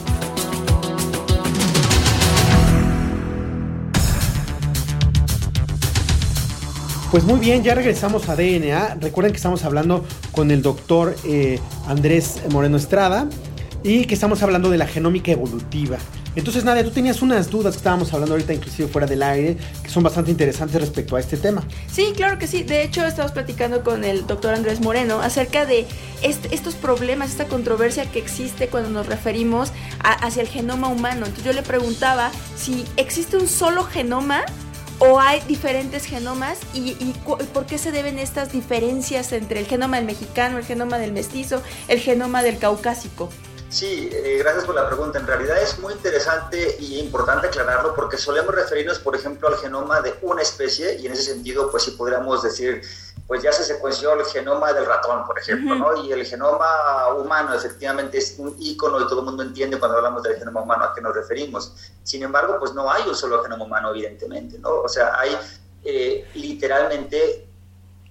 Pues 7.11 7.25
muy 7.25 7.39
bien, 7.41 7.63
ya 7.63 7.75
regresamos 7.75 8.31
a 8.31 8.35
DNA. 8.35 8.95
Recuerden 8.99 9.33
que 9.33 9.37
estamos 9.37 9.63
hablando 9.63 10.07
con 10.33 10.51
el 10.51 10.63
doctor 10.63 11.17
eh, 11.25 11.61
Andrés 11.87 12.41
Moreno 12.51 12.79
Estrada 12.79 13.29
y 13.83 14.07
que 14.07 14.15
estamos 14.15 14.43
hablando 14.43 14.71
de 14.71 14.79
la 14.79 14.87
genómica 14.87 15.31
evolutiva. 15.31 15.99
Entonces, 16.37 16.65
Nadia, 16.65 16.83
tú 16.83 16.91
tenías 16.91 17.23
unas 17.23 17.51
dudas 17.51 17.75
que 17.75 17.79
estábamos 17.79 18.13
hablando 18.13 18.35
ahorita, 18.35 18.53
inclusive 18.53 18.89
fuera 18.89 19.07
del 19.07 19.23
aire, 19.23 19.57
que 19.83 19.89
son 19.89 20.03
bastante 20.03 20.31
interesantes 20.31 20.81
respecto 20.81 21.17
a 21.17 21.21
este 21.21 21.37
tema. 21.37 21.63
Sí, 21.91 22.13
claro 22.17 22.39
que 22.39 22.47
sí. 22.47 22.63
De 22.63 22.83
hecho, 22.83 23.05
estamos 23.05 23.33
platicando 23.33 23.85
con 23.85 24.05
el 24.05 24.27
doctor 24.27 24.55
Andrés 24.55 24.81
Moreno 24.81 25.21
acerca 25.21 25.65
de 25.67 25.87
estos 26.23 26.75
problemas, 26.75 27.31
esta 27.31 27.47
controversia 27.47 28.11
que 28.11 28.19
existe 28.19 28.69
cuando 28.69 28.91
nos 28.91 29.07
referimos 29.07 29.73
hacia 30.01 30.43
el 30.43 30.49
genoma 30.49 30.89
humano. 30.89 31.27
Entonces, 31.27 31.45
yo 31.45 31.53
le 31.53 31.63
preguntaba 31.63 32.31
si 32.57 32.85
existe 32.97 33.37
un 33.37 33.49
solo 33.49 33.85
genoma 33.85 34.45
o 34.99 35.21
hay 35.21 35.41
diferentes 35.49 36.05
genomas 36.05 36.59
y, 36.73 36.91
y, 37.01 37.15
por 37.25 37.67
qué 37.67 37.79
se 37.79 37.93
deben 37.93 38.19
estas 38.19 38.53
diferencias 38.53 39.33
entre 39.33 39.61
el 39.61 39.67
genoma 39.67 39.97
del 39.97 40.07
mexicano, 40.07 40.59
el 40.59 40.65
genoma 40.65 40.99
del 40.99 41.13
mestizo, 41.13 41.63
el 41.89 41.99
genoma 41.99 42.43
del 42.43 42.59
caucásico. 42.59 43.29
Sí, 43.75 44.09
eh, 44.13 44.37
gracias 44.39 44.67
por 44.67 44.77
la 44.77 44.87
pregunta. 44.87 45.19
En 45.19 45.27
realidad 45.27 45.61
es 45.61 45.81
muy 45.81 45.93
interesante 45.95 46.77
y 46.79 47.01
importante 47.01 47.49
aclararlo 47.49 47.93
porque 47.93 48.17
solemos 48.17 48.55
referirnos, 48.55 49.01
por 49.01 49.17
ejemplo, 49.17 49.49
al 49.49 49.57
genoma 49.57 50.01
de 50.01 50.15
una 50.23 50.43
especie 50.43 50.95
y 51.01 51.07
en 51.07 51.13
ese 51.13 51.23
sentido, 51.23 51.73
pues 51.73 51.83
sí 51.83 51.91
podríamos 51.91 52.45
decir, 52.45 52.83
pues 53.27 53.43
ya 53.43 53.51
se 53.51 53.65
secuenció 53.65 54.13
el 54.13 54.25
genoma 54.27 54.73
del 54.73 54.87
ratón, 54.87 55.27
por 55.27 55.41
ejemplo, 55.41 55.75
¿no? 55.75 56.05
Y 56.05 56.13
el 56.13 56.25
genoma 56.25 57.15
humano 57.17 57.53
efectivamente 57.53 58.19
es 58.19 58.37
un 58.39 58.55
icono 58.61 59.01
y 59.01 59.09
todo 59.09 59.19
el 59.19 59.25
mundo 59.25 59.43
entiende 59.43 59.77
cuando 59.77 59.97
hablamos 59.97 60.23
del 60.23 60.37
genoma 60.37 60.63
humano 60.63 60.85
a 60.85 60.95
qué 60.95 61.01
nos 61.01 61.13
referimos. 61.13 61.75
Sin 62.05 62.23
embargo, 62.23 62.59
pues 62.61 62.75
no 62.75 62.89
hay 62.89 63.03
un 63.09 63.17
solo 63.17 63.43
genoma 63.43 63.65
humano, 63.65 63.91
evidentemente, 63.91 64.57
¿no? 64.61 64.71
O 64.83 64.89
sea, 64.89 65.19
hay 65.19 65.37
eh, 65.83 66.31
literalmente 66.35 67.49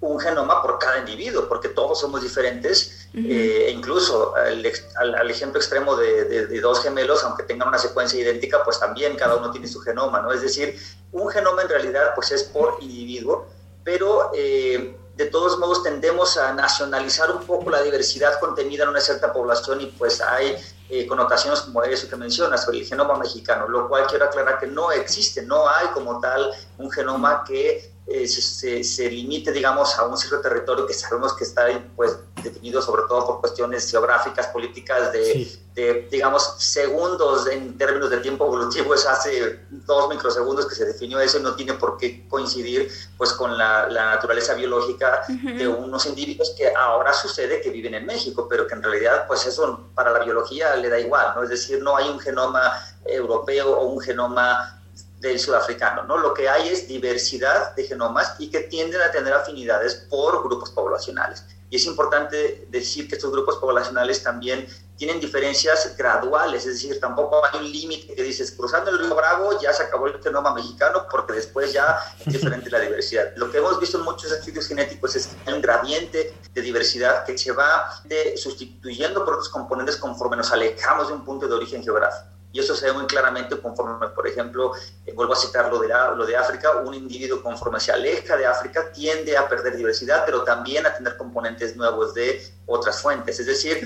un 0.01 0.19
genoma 0.19 0.61
por 0.61 0.77
cada 0.77 0.99
individuo, 0.99 1.47
porque 1.47 1.69
todos 1.69 2.01
somos 2.01 2.21
diferentes, 2.21 3.02
eh, 3.15 3.71
incluso 3.71 4.33
al, 4.35 5.29
ejemplo 5.29 5.59
extremo 5.59 5.95
de, 5.95 6.59
dos 6.59 6.81
gemelos, 6.81 7.23
aunque 7.23 7.43
tengan 7.43 7.67
una 7.67 7.77
secuencia 7.77 8.19
idéntica, 8.19 8.63
pues 8.63 8.79
también 8.79 9.15
cada 9.15 9.35
uno 9.35 9.51
tiene 9.51 9.67
su 9.67 9.79
genoma, 9.81 10.21
¿no? 10.21 10.31
Es 10.31 10.41
decir, 10.41 10.75
un 11.11 11.29
genoma 11.29 11.61
en 11.61 11.69
realidad 11.69 12.13
pues 12.15 12.31
es 12.31 12.43
por 12.43 12.77
individuo, 12.81 13.47
pero 13.83 14.31
eh, 14.33 14.97
de 15.15 15.25
todos 15.27 15.59
modos 15.59 15.83
tendemos 15.83 16.37
a 16.37 16.53
nacionalizar 16.53 17.29
un 17.31 17.45
poco 17.45 17.69
la 17.69 17.83
diversidad 17.83 18.39
contenida 18.39 18.83
en 18.83 18.89
una 18.89 18.99
cierta 18.99 19.31
población 19.31 19.81
y 19.81 19.85
pues 19.87 20.19
hay 20.19 20.55
eh, 20.89 21.05
connotaciones 21.05 21.61
como 21.61 21.83
eso 21.83 22.09
que 22.09 22.15
mencionas, 22.15 22.67
el 22.67 22.83
genoma 22.85 23.17
mexicano, 23.17 23.67
lo 23.67 23.87
cual 23.87 24.07
quiero 24.07 24.25
aclarar 24.25 24.59
que 24.59 24.67
no 24.67 24.91
existe, 24.91 25.43
no 25.43 25.69
hay 25.69 25.87
como 25.87 26.19
tal 26.19 26.51
un 26.79 26.89
genoma 26.89 27.43
que 27.47 27.93
eh, 28.07 28.27
se, 28.27 28.83
se, 28.83 29.09
limite, 29.09 29.51
digamos, 29.51 29.97
a 29.97 30.05
un 30.05 30.17
cierto 30.17 30.41
territorio 30.41 30.85
que 30.85 30.93
sabemos 30.93 31.33
que 31.33 31.45
está 31.45 31.67
pues, 31.95 32.17
definido 32.43 32.81
sobre 32.81 33.03
todo 33.07 33.25
por 33.25 33.39
cuestiones 33.39 33.89
geográficas, 33.89 34.47
políticas, 34.47 35.11
de, 35.11 36.07
digamos, 36.11 36.55
segundos 36.57 37.47
en 37.47 37.77
términos 37.77 38.09
de 38.09 38.17
tiempo 38.17 38.45
evolutivo, 38.45 38.93
es 38.93 39.05
hace 39.05 39.59
dos 39.69 40.09
microsegundos 40.09 40.67
que 40.67 40.75
se 40.75 40.85
definió 40.85 41.19
eso 41.19 41.39
y 41.39 41.41
no 41.41 41.55
tiene 41.55 41.73
por 41.73 41.97
qué 41.97 42.27
coincidir 42.27 42.91
pues, 43.17 43.33
con 43.33 43.57
la, 43.57 43.87
naturaleza 43.87 44.53
biológica 44.53 45.23
de 45.27 45.67
unos 45.67 46.05
individuos 46.05 46.53
que 46.57 46.73
ahora 46.75 47.13
sucede 47.13 47.61
que 47.61 47.69
viven 47.69 47.95
en 47.95 48.05
México, 48.05 48.47
pero 48.49 48.67
que 48.67 48.75
en 48.75 48.83
realidad 48.83 49.25
pues 49.27 49.45
eso 49.45 49.87
para 49.95 50.11
la 50.11 50.19
biología 50.19 50.75
le 50.75 50.89
da 50.89 50.99
igual, 50.99 51.33
¿no? 51.35 51.43
Es 51.43 51.49
decir, 51.49 51.81
no 51.81 51.97
hay 51.97 52.09
un 52.09 52.19
genoma 52.19 52.71
europeo 53.05 53.77
o 53.77 53.85
un 53.85 53.99
genoma 53.99 54.81
del 55.23 55.39
sudafricano, 55.39 56.03
¿no? 56.03 56.17
Lo 56.17 56.33
que 56.33 56.49
hay 56.49 56.67
es 56.67 56.87
diversidad 56.87 57.73
de 57.75 57.85
genomas 57.85 58.35
y 58.39 58.51
que 58.51 58.59
tienden 58.59 59.01
a 59.01 59.09
tener 59.09 59.33
afinidades 59.33 59.95
por 60.09 60.43
grupos 60.43 60.69
poblacionales. 60.71 61.45
Y 61.73 61.77
es 61.77 61.87
importante 61.87 62.67
decir 62.69 63.07
que 63.07 63.15
estos 63.15 63.31
grupos 63.31 63.55
poblacionales 63.55 64.21
también 64.21 64.67
tienen 64.95 65.19
diferencias 65.19 65.97
graduales, 65.97 66.67
es 66.67 66.73
decir, 66.73 66.99
tampoco 66.99 67.43
hay 67.43 67.61
un 67.61 67.71
límite 67.71 68.13
que 68.13 68.21
dices, 68.21 68.51
cruzando 68.51 68.91
el 68.91 68.99
río 68.99 69.15
Bravo 69.15 69.59
ya 69.59 69.73
se 69.73 69.81
acabó 69.81 70.05
el 70.05 70.21
genoma 70.21 70.53
mexicano 70.53 71.07
porque 71.09 71.33
después 71.33 71.73
ya 71.73 71.97
es 72.23 72.31
diferente 72.31 72.69
la 72.69 72.79
diversidad. 72.79 73.33
Lo 73.37 73.49
que 73.49 73.57
hemos 73.57 73.79
visto 73.79 73.97
en 73.97 74.03
muchos 74.03 74.31
estudios 74.31 74.67
genéticos 74.67 75.15
es 75.15 75.25
que 75.25 75.49
hay 75.49 75.55
un 75.55 75.63
gradiente 75.63 76.37
de 76.53 76.61
diversidad 76.61 77.25
que 77.25 77.35
se 77.39 77.51
va 77.51 77.89
de, 78.03 78.37
sustituyendo 78.37 79.25
por 79.25 79.33
otros 79.33 79.49
componentes 79.49 79.97
conforme 79.97 80.37
nos 80.37 80.51
alejamos 80.51 81.07
de 81.07 81.15
un 81.15 81.25
punto 81.25 81.47
de 81.47 81.55
origen 81.55 81.83
geográfico. 81.83 82.32
Y 82.53 82.59
eso 82.59 82.75
se 82.75 82.85
ve 82.85 82.93
muy 82.93 83.07
claramente 83.07 83.59
conforme, 83.59 84.07
por 84.09 84.27
ejemplo, 84.27 84.73
eh, 85.05 85.11
vuelvo 85.13 85.33
a 85.33 85.35
citar 85.35 85.69
lo 85.69 85.79
de, 85.79 85.87
lo 85.87 86.23
de 86.23 86.37
África, 86.37 86.77
un 86.77 86.93
individuo 86.93 87.41
conforme 87.41 87.79
se 87.79 87.91
aleja 87.91 88.37
de 88.37 88.45
África 88.45 88.91
tiende 88.91 89.35
a 89.35 89.49
perder 89.49 89.75
diversidad, 89.75 90.23
pero 90.23 90.43
también 90.43 90.85
a 90.85 90.93
tener 90.93 91.17
componentes 91.17 91.75
nuevos 91.75 92.13
de 92.13 92.47
otras 92.67 93.01
fuentes. 93.01 93.39
Es 93.39 93.47
decir, 93.47 93.81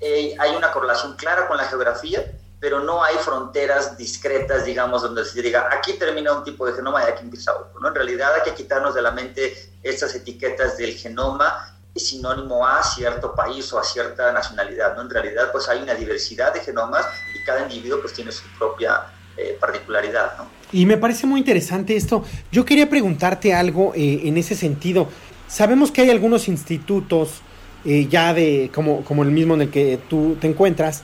eh, 0.00 0.34
hay 0.40 0.56
una 0.56 0.72
correlación 0.72 1.14
clara 1.14 1.46
con 1.46 1.56
la 1.56 1.64
geografía, 1.64 2.24
pero 2.58 2.80
no 2.80 3.02
hay 3.02 3.14
fronteras 3.16 3.96
discretas, 3.96 4.64
digamos, 4.64 5.02
donde 5.02 5.24
se 5.24 5.40
diga, 5.40 5.68
aquí 5.72 5.92
termina 5.92 6.32
un 6.32 6.42
tipo 6.42 6.66
de 6.66 6.72
genoma 6.72 7.04
y 7.04 7.12
aquí 7.12 7.22
empieza 7.22 7.56
otro. 7.56 7.78
¿no? 7.80 7.88
En 7.88 7.94
realidad 7.94 8.34
hay 8.34 8.42
que 8.42 8.54
quitarnos 8.54 8.92
de 8.92 9.02
la 9.02 9.12
mente 9.12 9.72
estas 9.84 10.14
etiquetas 10.16 10.76
del 10.76 10.94
genoma 10.94 11.79
es 11.94 12.08
sinónimo 12.08 12.66
a 12.66 12.82
cierto 12.82 13.34
país 13.34 13.72
o 13.72 13.78
a 13.78 13.84
cierta 13.84 14.32
nacionalidad, 14.32 14.94
¿no? 14.96 15.02
En 15.02 15.10
realidad, 15.10 15.50
pues 15.52 15.68
hay 15.68 15.82
una 15.82 15.94
diversidad 15.94 16.54
de 16.54 16.60
genomas 16.60 17.04
y 17.34 17.44
cada 17.44 17.62
individuo 17.62 18.00
pues 18.00 18.12
tiene 18.12 18.30
su 18.32 18.44
propia 18.58 19.06
eh, 19.36 19.56
particularidad, 19.60 20.36
¿no? 20.38 20.46
Y 20.72 20.86
me 20.86 20.96
parece 20.96 21.26
muy 21.26 21.40
interesante 21.40 21.96
esto. 21.96 22.24
Yo 22.52 22.64
quería 22.64 22.88
preguntarte 22.88 23.52
algo 23.54 23.92
eh, 23.94 24.20
en 24.24 24.36
ese 24.36 24.54
sentido. 24.54 25.08
Sabemos 25.48 25.90
que 25.90 26.02
hay 26.02 26.10
algunos 26.10 26.46
institutos 26.46 27.40
eh, 27.84 28.06
ya 28.08 28.32
de, 28.34 28.70
como, 28.72 29.04
como 29.04 29.24
el 29.24 29.32
mismo 29.32 29.54
en 29.54 29.62
el 29.62 29.70
que 29.70 29.98
tú 30.08 30.36
te 30.40 30.46
encuentras, 30.46 31.02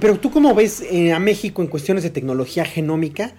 pero 0.00 0.18
tú 0.18 0.30
cómo 0.30 0.54
ves 0.54 0.82
a 1.14 1.18
México 1.18 1.60
en 1.60 1.68
cuestiones 1.68 2.02
de 2.02 2.10
tecnología 2.10 2.64
genómica? 2.64 3.32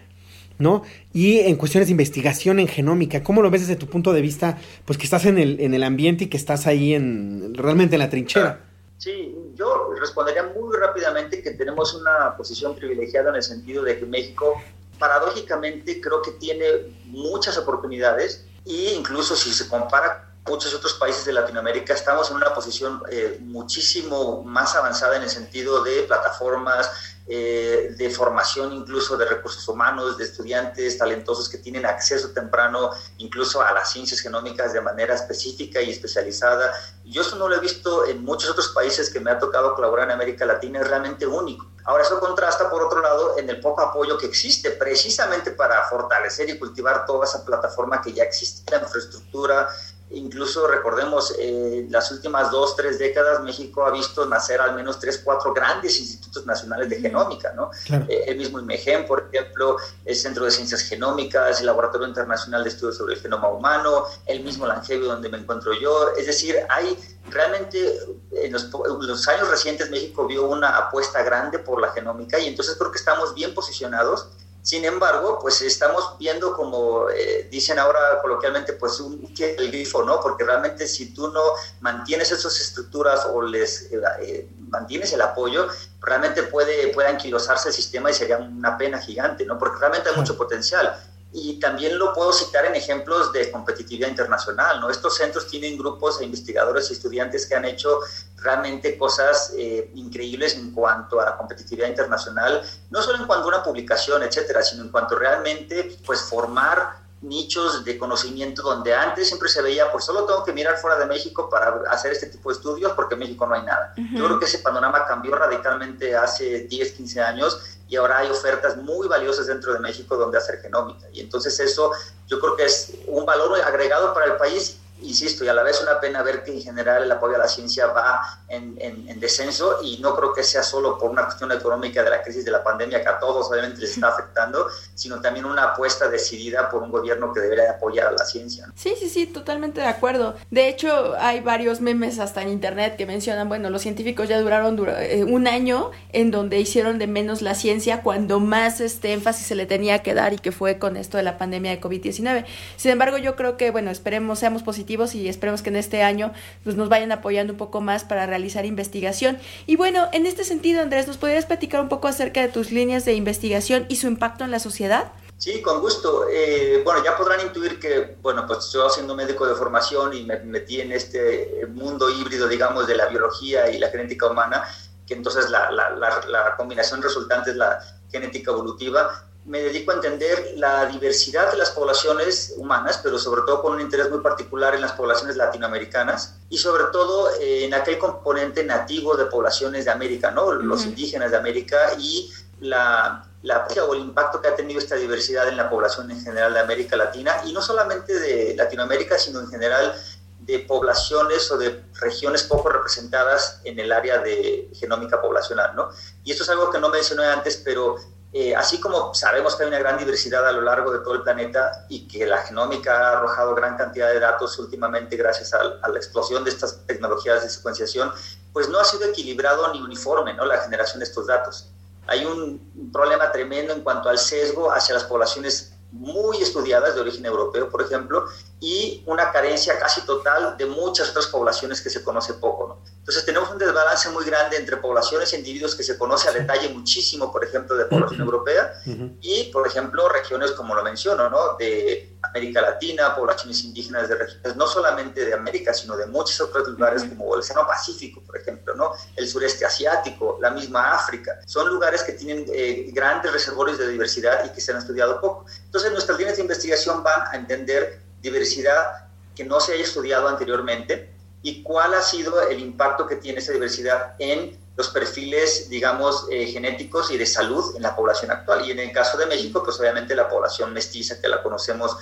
¿No? 0.57 0.83
Y 1.13 1.39
en 1.39 1.55
cuestiones 1.55 1.87
de 1.87 1.91
investigación 1.91 2.59
en 2.59 2.67
genómica, 2.67 3.23
¿cómo 3.23 3.41
lo 3.41 3.49
ves 3.49 3.61
desde 3.61 3.75
tu 3.75 3.87
punto 3.87 4.13
de 4.13 4.21
vista, 4.21 4.57
pues 4.85 4.97
que 4.97 5.05
estás 5.05 5.25
en 5.25 5.37
el, 5.37 5.59
en 5.59 5.73
el 5.73 5.83
ambiente 5.83 6.25
y 6.25 6.27
que 6.27 6.37
estás 6.37 6.67
ahí 6.67 6.93
en, 6.93 7.53
realmente 7.55 7.95
en 7.95 7.99
la 7.99 8.09
trinchera? 8.09 8.61
Sí, 8.97 9.35
yo 9.55 9.93
respondería 9.99 10.43
muy 10.43 10.75
rápidamente 10.77 11.41
que 11.41 11.51
tenemos 11.51 11.93
una 11.93 12.35
posición 12.37 12.75
privilegiada 12.75 13.29
en 13.29 13.35
el 13.35 13.43
sentido 13.43 13.83
de 13.83 13.99
que 13.99 14.05
México 14.05 14.61
paradójicamente 14.97 15.99
creo 15.99 16.21
que 16.21 16.31
tiene 16.31 16.65
muchas 17.05 17.57
oportunidades 17.57 18.45
e 18.65 18.93
incluso 18.95 19.35
si 19.35 19.51
se 19.51 19.67
compara 19.67 20.31
muchos 20.47 20.73
otros 20.73 20.93
países 20.93 21.25
de 21.25 21.33
Latinoamérica 21.33 21.93
estamos 21.93 22.29
en 22.29 22.37
una 22.37 22.53
posición 22.53 23.01
eh, 23.11 23.37
muchísimo 23.41 24.43
más 24.43 24.75
avanzada 24.75 25.17
en 25.17 25.23
el 25.23 25.29
sentido 25.29 25.83
de 25.83 26.03
plataformas, 26.03 27.14
eh, 27.27 27.95
de 27.97 28.09
formación 28.11 28.71
incluso 28.73 29.17
de 29.17 29.25
recursos 29.25 29.67
humanos, 29.67 30.17
de 30.17 30.25
estudiantes 30.25 30.97
talentosos 30.97 31.49
que 31.49 31.57
tienen 31.57 31.85
acceso 31.85 32.29
temprano 32.29 32.91
incluso 33.17 33.61
a 33.61 33.71
las 33.71 33.91
ciencias 33.91 34.21
genómicas 34.21 34.73
de 34.73 34.81
manera 34.81 35.15
específica 35.15 35.81
y 35.81 35.89
especializada. 35.89 36.71
Yo 37.03 37.21
eso 37.21 37.35
no 37.35 37.47
lo 37.47 37.55
he 37.55 37.59
visto 37.59 38.05
en 38.05 38.23
muchos 38.23 38.51
otros 38.51 38.69
países 38.69 39.09
que 39.09 39.19
me 39.19 39.31
ha 39.31 39.39
tocado 39.39 39.73
colaborar 39.73 40.07
en 40.07 40.13
América 40.13 40.45
Latina, 40.45 40.81
es 40.81 40.87
realmente 40.87 41.25
único. 41.25 41.65
Ahora 41.85 42.03
eso 42.03 42.19
contrasta, 42.19 42.69
por 42.69 42.83
otro 42.83 43.01
lado, 43.01 43.37
en 43.37 43.47
el 43.49 43.59
poco 43.59 43.81
apoyo 43.81 44.17
que 44.17 44.25
existe 44.25 44.71
precisamente 44.71 45.51
para 45.51 45.83
fortalecer 45.83 46.49
y 46.49 46.57
cultivar 46.57 47.05
toda 47.05 47.25
esa 47.25 47.45
plataforma 47.45 48.01
que 48.01 48.11
ya 48.11 48.23
existe, 48.23 48.71
la 48.71 48.81
infraestructura, 48.83 49.67
Incluso 50.11 50.67
recordemos, 50.67 51.33
eh, 51.39 51.87
las 51.89 52.11
últimas 52.11 52.51
dos, 52.51 52.75
tres 52.75 52.99
décadas 52.99 53.41
México 53.41 53.85
ha 53.85 53.91
visto 53.91 54.25
nacer 54.27 54.61
al 54.61 54.75
menos 54.75 54.99
tres, 54.99 55.19
cuatro 55.23 55.51
grandes 55.51 55.99
institutos 55.99 56.45
nacionales 56.45 56.89
de 56.89 57.01
genómica, 57.01 57.53
¿no? 57.53 57.71
Eh, 58.07 58.25
el 58.27 58.37
mismo 58.37 58.59
IMEGEN, 58.59 59.07
por 59.07 59.27
ejemplo, 59.31 59.77
el 60.05 60.15
Centro 60.15 60.45
de 60.45 60.51
Ciencias 60.51 60.81
Genómicas, 60.81 61.59
el 61.59 61.65
Laboratorio 61.65 62.07
Internacional 62.07 62.63
de 62.63 62.69
Estudios 62.69 62.97
sobre 62.97 63.15
el 63.15 63.19
Genoma 63.19 63.49
Humano, 63.49 64.03
el 64.27 64.43
mismo 64.43 64.67
Langevio 64.67 65.07
donde 65.07 65.27
me 65.27 65.39
encuentro 65.39 65.73
yo. 65.73 66.11
Es 66.15 66.27
decir, 66.27 66.55
hay 66.69 66.97
realmente 67.31 67.97
en 68.31 68.53
los, 68.53 68.65
en 68.65 69.07
los 69.07 69.27
años 69.27 69.49
recientes 69.49 69.89
México 69.89 70.27
vio 70.27 70.47
una 70.47 70.77
apuesta 70.77 71.23
grande 71.23 71.57
por 71.57 71.81
la 71.81 71.91
genómica 71.91 72.37
y 72.37 72.47
entonces 72.47 72.75
creo 72.77 72.91
que 72.91 72.99
estamos 72.99 73.33
bien 73.33 73.55
posicionados 73.55 74.27
sin 74.65 74.83
embargo, 74.83 75.37
pues 75.39 75.61
estamos 75.61 76.17
viendo 76.17 76.55
como 76.55 77.07
eh, 77.11 77.47
dicen 77.51 77.77
ahora 77.77 78.19
coloquialmente, 78.19 78.73
pues 78.73 78.99
un 78.99 79.31
el 79.37 79.67
grifo, 79.67 80.03
¿no? 80.03 80.19
Porque 80.19 80.43
realmente 80.43 80.87
si 80.87 81.13
tú 81.13 81.27
no 81.27 81.41
mantienes 81.81 82.31
esas 82.31 82.59
estructuras 82.59 83.27
o 83.31 83.43
les 83.43 83.91
eh, 83.91 84.01
eh, 84.21 84.49
mantienes 84.57 85.13
el 85.13 85.21
apoyo, 85.21 85.67
realmente 86.01 86.41
puede, 86.41 86.87
puede 86.87 87.09
anquilosarse 87.09 87.67
el 87.67 87.75
sistema 87.75 88.09
y 88.09 88.15
sería 88.15 88.39
una 88.39 88.75
pena 88.75 88.97
gigante, 88.97 89.45
¿no? 89.45 89.59
Porque 89.59 89.77
realmente 89.79 90.09
hay 90.09 90.15
mucho 90.15 90.35
potencial 90.35 90.99
y 91.35 91.59
también 91.59 91.99
lo 91.99 92.13
puedo 92.13 92.31
citar 92.31 92.65
en 92.65 92.75
ejemplos 92.75 93.33
de 93.33 93.51
competitividad 93.51 94.07
internacional, 94.07 94.79
¿no? 94.79 94.89
Estos 94.89 95.17
centros 95.17 95.47
tienen 95.47 95.77
grupos 95.77 96.19
de 96.19 96.25
investigadores 96.25 96.89
y 96.89 96.93
estudiantes 96.93 97.45
que 97.45 97.55
han 97.55 97.65
hecho 97.65 97.99
realmente 98.37 98.97
cosas 98.97 99.53
eh, 99.57 99.91
increíbles 99.95 100.55
en 100.55 100.71
cuanto 100.71 101.19
a 101.19 101.37
competitividad 101.37 101.89
internacional, 101.89 102.61
no 102.89 103.01
solo 103.01 103.17
en 103.17 103.25
cuanto 103.25 103.45
a 103.45 103.47
una 103.49 103.63
publicación, 103.63 104.23
etcétera, 104.23 104.63
sino 104.63 104.83
en 104.83 104.89
cuanto 104.89 105.15
realmente, 105.15 105.97
pues, 106.05 106.21
formar 106.21 107.04
nichos 107.25 107.83
de 107.83 107.97
conocimiento 107.97 108.61
donde 108.61 108.93
antes 108.93 109.27
siempre 109.27 109.49
se 109.49 109.61
veía, 109.61 109.91
pues 109.91 110.05
solo 110.05 110.25
tengo 110.25 110.43
que 110.43 110.53
mirar 110.53 110.77
fuera 110.77 110.97
de 110.97 111.05
México 111.05 111.49
para 111.49 111.81
hacer 111.89 112.11
este 112.11 112.27
tipo 112.27 112.49
de 112.49 112.55
estudios 112.55 112.93
porque 112.93 113.15
en 113.15 113.19
México 113.19 113.45
no 113.45 113.55
hay 113.55 113.63
nada. 113.63 113.93
Yo 114.13 114.25
creo 114.25 114.39
que 114.39 114.45
ese 114.45 114.59
panorama 114.59 115.05
cambió 115.05 115.35
radicalmente 115.35 116.15
hace 116.15 116.63
10, 116.63 116.91
15 116.93 117.21
años 117.21 117.59
y 117.87 117.95
ahora 117.95 118.19
hay 118.19 118.29
ofertas 118.29 118.77
muy 118.77 119.07
valiosas 119.07 119.47
dentro 119.47 119.73
de 119.73 119.79
México 119.79 120.15
donde 120.15 120.37
hacer 120.37 120.59
genómica. 120.61 121.07
Y 121.11 121.19
entonces 121.19 121.59
eso 121.59 121.91
yo 122.27 122.39
creo 122.39 122.55
que 122.55 122.65
es 122.65 122.93
un 123.07 123.25
valor 123.25 123.59
agregado 123.61 124.13
para 124.13 124.27
el 124.27 124.37
país 124.37 124.79
insisto, 125.01 125.43
y 125.43 125.47
a 125.47 125.53
la 125.53 125.63
vez 125.63 125.81
una 125.81 125.99
pena 125.99 126.23
ver 126.23 126.43
que 126.43 126.51
en 126.51 126.61
general 126.61 127.03
el 127.03 127.11
apoyo 127.11 127.35
a 127.35 127.39
la 127.39 127.47
ciencia 127.47 127.87
va 127.87 128.39
en, 128.47 128.75
en, 128.79 129.19
descenso 129.19 129.79
y 129.81 129.97
no 129.99 130.15
creo 130.15 130.33
que 130.33 130.43
sea 130.43 130.61
solo 130.63 130.97
por 130.97 131.09
una 131.09 131.23
cuestión 131.23 131.51
económica 131.51 132.03
de 132.03 132.09
la 132.09 132.21
crisis 132.21 132.45
de 132.45 132.51
la 132.51 132.63
pandemia 132.63 133.01
que 133.01 133.09
a 133.09 133.19
todos 133.19 133.49
obviamente 133.49 133.79
les 133.81 133.91
está 133.91 134.07
afectando, 134.13 134.67
sino 134.93 135.21
también 135.21 135.45
una 135.45 135.71
apuesta 135.71 136.07
decidida 136.07 136.69
por 136.69 136.83
un 136.83 136.91
gobierno 136.91 137.33
que 137.33 137.39
debería 137.39 137.71
apoyar 137.71 138.07
a 138.07 138.11
la 138.11 138.25
ciencia. 138.25 138.71
Sí, 138.75 138.95
sí, 138.99 139.09
sí, 139.09 139.25
totalmente 139.25 139.81
de 139.81 139.87
acuerdo. 139.87 140.35
De 140.51 140.69
hecho, 140.69 141.15
hay 141.17 141.41
varios 141.41 141.81
memes 141.81 142.19
hasta 142.19 142.41
en 142.41 142.49
internet 142.49 142.95
que 142.97 143.05
mencionan, 143.05 143.49
bueno, 143.49 143.69
los 143.69 143.81
científicos 143.81 144.29
ya 144.29 144.39
duraron 144.39 144.77
eh, 144.87 145.23
un 145.23 145.47
año 145.47 145.91
en 146.13 146.31
donde 146.31 146.59
hicieron 146.59 146.99
de 146.99 147.07
menos 147.07 147.41
la 147.41 147.55
ciencia 147.55 148.01
cuando 148.01 148.39
más 148.39 148.79
este 148.81 149.13
énfasis 149.13 149.47
se 149.47 149.55
le 149.55 149.65
tenía 149.65 150.03
que 150.03 150.13
dar 150.13 150.33
y 150.33 150.37
que 150.37 150.51
fue 150.51 150.77
con 150.77 150.97
esto 150.97 151.17
de 151.17 151.23
la 151.23 151.37
pandemia 151.37 151.71
de 151.71 151.81
COVID-19. 151.81 152.45
Sin 152.77 152.91
embargo, 152.91 153.17
yo 153.17 153.35
creo 153.35 153.57
que, 153.57 153.71
bueno, 153.71 153.91
esperemos, 153.91 154.39
seamos 154.39 154.63
positivos 154.63 154.84
y 155.15 155.27
esperemos 155.27 155.61
que 155.61 155.69
en 155.69 155.75
este 155.75 156.03
año 156.03 156.31
pues, 156.63 156.75
nos 156.75 156.89
vayan 156.89 157.11
apoyando 157.11 157.53
un 157.53 157.57
poco 157.57 157.81
más 157.81 158.03
para 158.03 158.25
realizar 158.25 158.65
investigación. 158.65 159.37
Y 159.65 159.75
bueno, 159.75 160.07
en 160.13 160.25
este 160.25 160.43
sentido, 160.43 160.81
Andrés, 160.81 161.07
¿nos 161.07 161.17
podrías 161.17 161.45
platicar 161.45 161.81
un 161.81 161.89
poco 161.89 162.07
acerca 162.07 162.41
de 162.41 162.49
tus 162.49 162.71
líneas 162.71 163.03
de 163.05 163.13
investigación 163.13 163.85
y 163.89 163.97
su 163.97 164.07
impacto 164.07 164.43
en 164.43 164.51
la 164.51 164.59
sociedad? 164.59 165.11
Sí, 165.37 165.61
con 165.61 165.81
gusto. 165.81 166.27
Eh, 166.31 166.81
bueno, 166.85 167.03
ya 167.03 167.17
podrán 167.17 167.41
intuir 167.41 167.79
que, 167.79 168.15
bueno, 168.21 168.45
pues 168.47 168.71
yo 168.71 168.89
siendo 168.89 169.15
médico 169.15 169.45
de 169.45 169.55
formación 169.55 170.13
y 170.13 170.23
me 170.23 170.39
metí 170.39 170.79
en 170.79 170.93
este 170.93 171.67
mundo 171.69 172.09
híbrido, 172.09 172.47
digamos, 172.47 172.87
de 172.87 172.95
la 172.95 173.07
biología 173.07 173.69
y 173.69 173.77
la 173.77 173.89
genética 173.89 174.27
humana, 174.27 174.63
que 175.05 175.13
entonces 175.13 175.49
la, 175.49 175.69
la, 175.71 175.89
la 175.89 176.55
combinación 176.55 177.01
resultante 177.01 177.51
es 177.51 177.57
la 177.57 177.79
genética 178.09 178.51
evolutiva, 178.51 179.25
me 179.45 179.61
dedico 179.61 179.91
a 179.91 179.95
entender 179.95 180.53
la 180.55 180.87
diversidad 180.87 181.51
de 181.51 181.57
las 181.57 181.69
poblaciones 181.69 182.55
humanas, 182.57 182.99
pero 183.03 183.19
sobre 183.19 183.43
todo 183.43 183.61
con 183.61 183.73
un 183.73 183.81
interés 183.81 184.09
muy 184.09 184.19
particular 184.19 184.73
en 184.73 184.81
las 184.81 184.93
poblaciones 184.93 185.35
latinoamericanas 185.35 186.37
y 186.49 186.57
sobre 186.57 186.85
todo 186.91 187.29
eh, 187.39 187.65
en 187.65 187.73
aquel 187.75 187.99
componente 187.99 188.63
nativo 188.63 189.15
de 189.15 189.25
poblaciones 189.25 189.85
de 189.85 189.91
América, 189.91 190.31
¿no? 190.31 190.51
Los 190.51 190.85
indígenas 190.85 191.29
de 191.29 191.37
América 191.37 191.77
y 191.99 192.31
la, 192.59 193.27
la 193.43 193.67
o 193.87 193.93
el 193.93 194.01
impacto 194.01 194.41
que 194.41 194.47
ha 194.47 194.55
tenido 194.55 194.79
esta 194.79 194.95
diversidad 194.95 195.47
en 195.47 195.57
la 195.57 195.69
población 195.69 196.09
en 196.09 196.23
general 196.23 196.53
de 196.53 196.59
América 196.61 196.95
Latina 196.95 197.41
y 197.45 197.53
no 197.53 197.61
solamente 197.61 198.17
de 198.19 198.55
Latinoamérica, 198.55 199.19
sino 199.19 199.41
en 199.41 199.47
general 199.47 199.93
de 200.39 200.59
poblaciones 200.59 201.51
o 201.51 201.57
de 201.57 201.83
regiones 202.01 202.43
poco 202.43 202.69
representadas 202.69 203.61
en 203.63 203.79
el 203.79 203.91
área 203.91 204.19
de 204.19 204.69
genómica 204.73 205.21
poblacional, 205.21 205.75
¿no? 205.75 205.89
Y 206.23 206.31
esto 206.31 206.43
es 206.43 206.49
algo 206.49 206.71
que 206.71 206.79
no 206.79 206.89
mencioné 206.89 207.25
antes, 207.25 207.57
pero 207.63 207.97
eh, 208.37 208.53
así 208.53 208.81
como 208.81 209.13
sabemos 209.13 209.55
que 209.55 209.63
hay 209.63 209.69
una 209.69 209.79
gran 209.79 209.97
diversidad 209.97 210.45
a 210.45 210.51
lo 210.51 210.59
largo 210.59 210.91
de 210.91 210.99
todo 210.99 211.13
el 211.13 211.21
planeta 211.21 211.85
y 211.87 212.05
que 212.05 212.25
la 212.25 212.39
genómica 212.39 212.91
ha 212.93 213.11
arrojado 213.13 213.55
gran 213.55 213.77
cantidad 213.77 214.09
de 214.09 214.19
datos 214.19 214.59
últimamente 214.59 215.15
gracias 215.15 215.53
a, 215.53 215.63
la 215.63 215.95
explosión 215.95 216.43
de 216.43 216.49
estas 216.49 216.85
tecnologías 216.85 217.43
de 217.43 217.49
secuenciación, 217.49 218.11
pues 218.51 218.67
no 218.67 218.77
ha 218.77 218.83
sido 218.83 219.05
equilibrado 219.05 219.71
ni 219.71 219.81
uniforme 219.81 220.33
¿no? 220.33 220.45
la 220.45 220.57
generación 220.57 220.99
de 220.99 221.05
estos 221.05 221.27
datos. 221.27 221.69
Hay 222.07 222.25
un 222.25 222.91
problema 222.91 223.31
tremendo 223.31 223.71
en 223.71 223.79
cuanto 223.79 224.09
al 224.09 224.17
sesgo 224.17 224.69
hacia 224.69 224.95
las 224.95 225.05
poblaciones 225.05 225.71
muy 225.95 226.37
estudiadas 226.41 226.93
de 226.93 227.01
origen 227.01 227.25
europeo, 227.25 227.69
por 227.69 227.81
ejemplo, 227.81 228.25
y 228.59 229.01
una 229.05 229.31
carencia 229.31 229.79
casi 229.79 230.01
total 230.01 230.57
de 230.57 230.65
muchas 230.65 231.09
otras 231.09 231.27
poblaciones 231.27 231.81
que 231.81 231.89
se 231.89 232.03
conoce 232.03 232.33
poco. 232.33 232.67
¿no? 232.67 232.81
Entonces 232.99 233.25
tenemos 233.25 233.49
un 233.49 233.57
desbalance 233.57 234.09
muy 234.09 234.25
grande 234.25 234.57
entre 234.57 234.77
poblaciones 234.77 235.31
e 235.33 235.37
individuos 235.37 235.75
que 235.75 235.83
se 235.83 235.97
conoce 235.97 236.27
a 236.27 236.33
detalle 236.33 236.69
muchísimo, 236.69 237.31
por 237.31 237.43
ejemplo, 237.43 237.75
de 237.75 237.85
población 237.85 238.21
europea 238.21 238.73
y, 239.21 239.45
por 239.53 239.65
ejemplo, 239.65 240.09
regiones 240.09 240.51
como 240.51 240.75
lo 240.75 240.83
menciono, 240.83 241.29
¿no? 241.29 241.55
de 241.57 242.14
América 242.35 242.61
Latina, 242.61 243.15
poblaciones 243.15 243.63
indígenas 243.63 244.09
de 244.09 244.15
regiones, 244.15 244.57
no 244.57 244.67
solamente 244.67 245.25
de 245.25 245.33
América, 245.33 245.73
sino 245.73 245.95
de 245.95 246.05
muchos 246.05 246.41
otros 246.41 246.67
lugares 246.67 247.05
como 247.05 247.33
el 247.33 247.39
Océano 247.39 247.65
Pacífico, 247.65 248.21
por 248.21 248.37
ejemplo, 248.37 248.75
¿no? 248.75 248.91
el 249.15 249.25
sureste 249.25 249.65
asiático, 249.65 250.37
la 250.41 250.49
misma 250.49 250.91
África. 250.91 251.39
Son 251.45 251.69
lugares 251.69 252.03
que 252.03 252.11
tienen 252.11 252.45
eh, 252.53 252.89
grandes 252.91 253.31
reservorios 253.31 253.77
de 253.77 253.87
diversidad 253.87 254.43
y 254.45 254.49
que 254.49 254.59
se 254.59 254.73
han 254.73 254.79
estudiado 254.79 255.21
poco. 255.21 255.45
Entonces 255.63 255.93
nuestras 255.93 256.17
líneas 256.17 256.35
de 256.35 256.41
investigación 256.41 257.03
van 257.03 257.21
a 257.31 257.37
entender 257.37 258.01
diversidad 258.21 259.07
que 259.33 259.45
no 259.45 259.61
se 259.61 259.73
haya 259.73 259.83
estudiado 259.83 260.27
anteriormente 260.27 261.13
y 261.41 261.63
cuál 261.63 261.93
ha 261.93 262.01
sido 262.01 262.49
el 262.49 262.59
impacto 262.59 263.07
que 263.07 263.15
tiene 263.15 263.39
esa 263.39 263.53
diversidad 263.53 264.15
en 264.19 264.57
los 264.75 264.89
perfiles, 264.89 265.69
digamos, 265.69 266.27
eh, 266.29 266.47
genéticos 266.47 267.09
y 267.11 267.17
de 267.17 267.25
salud 267.25 267.75
en 267.75 267.83
la 267.83 267.95
población 267.95 268.31
actual. 268.31 268.67
Y 268.67 268.71
en 268.71 268.79
el 268.79 268.91
caso 268.91 269.17
de 269.17 269.25
México, 269.25 269.63
pues 269.63 269.79
obviamente 269.79 270.15
la 270.15 270.27
población 270.27 270.73
mestiza, 270.73 271.21
que 271.21 271.29
la 271.29 271.41
conocemos 271.41 271.95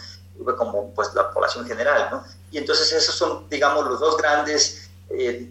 como 0.57 0.93
pues 0.93 1.13
la 1.13 1.31
población 1.31 1.65
general, 1.65 2.09
¿no? 2.11 2.23
Y 2.51 2.57
entonces 2.57 2.91
esos 2.91 3.15
son, 3.15 3.47
digamos, 3.49 3.85
los 3.87 3.99
dos 3.99 4.17
grandes 4.17 4.89
eh, 5.09 5.49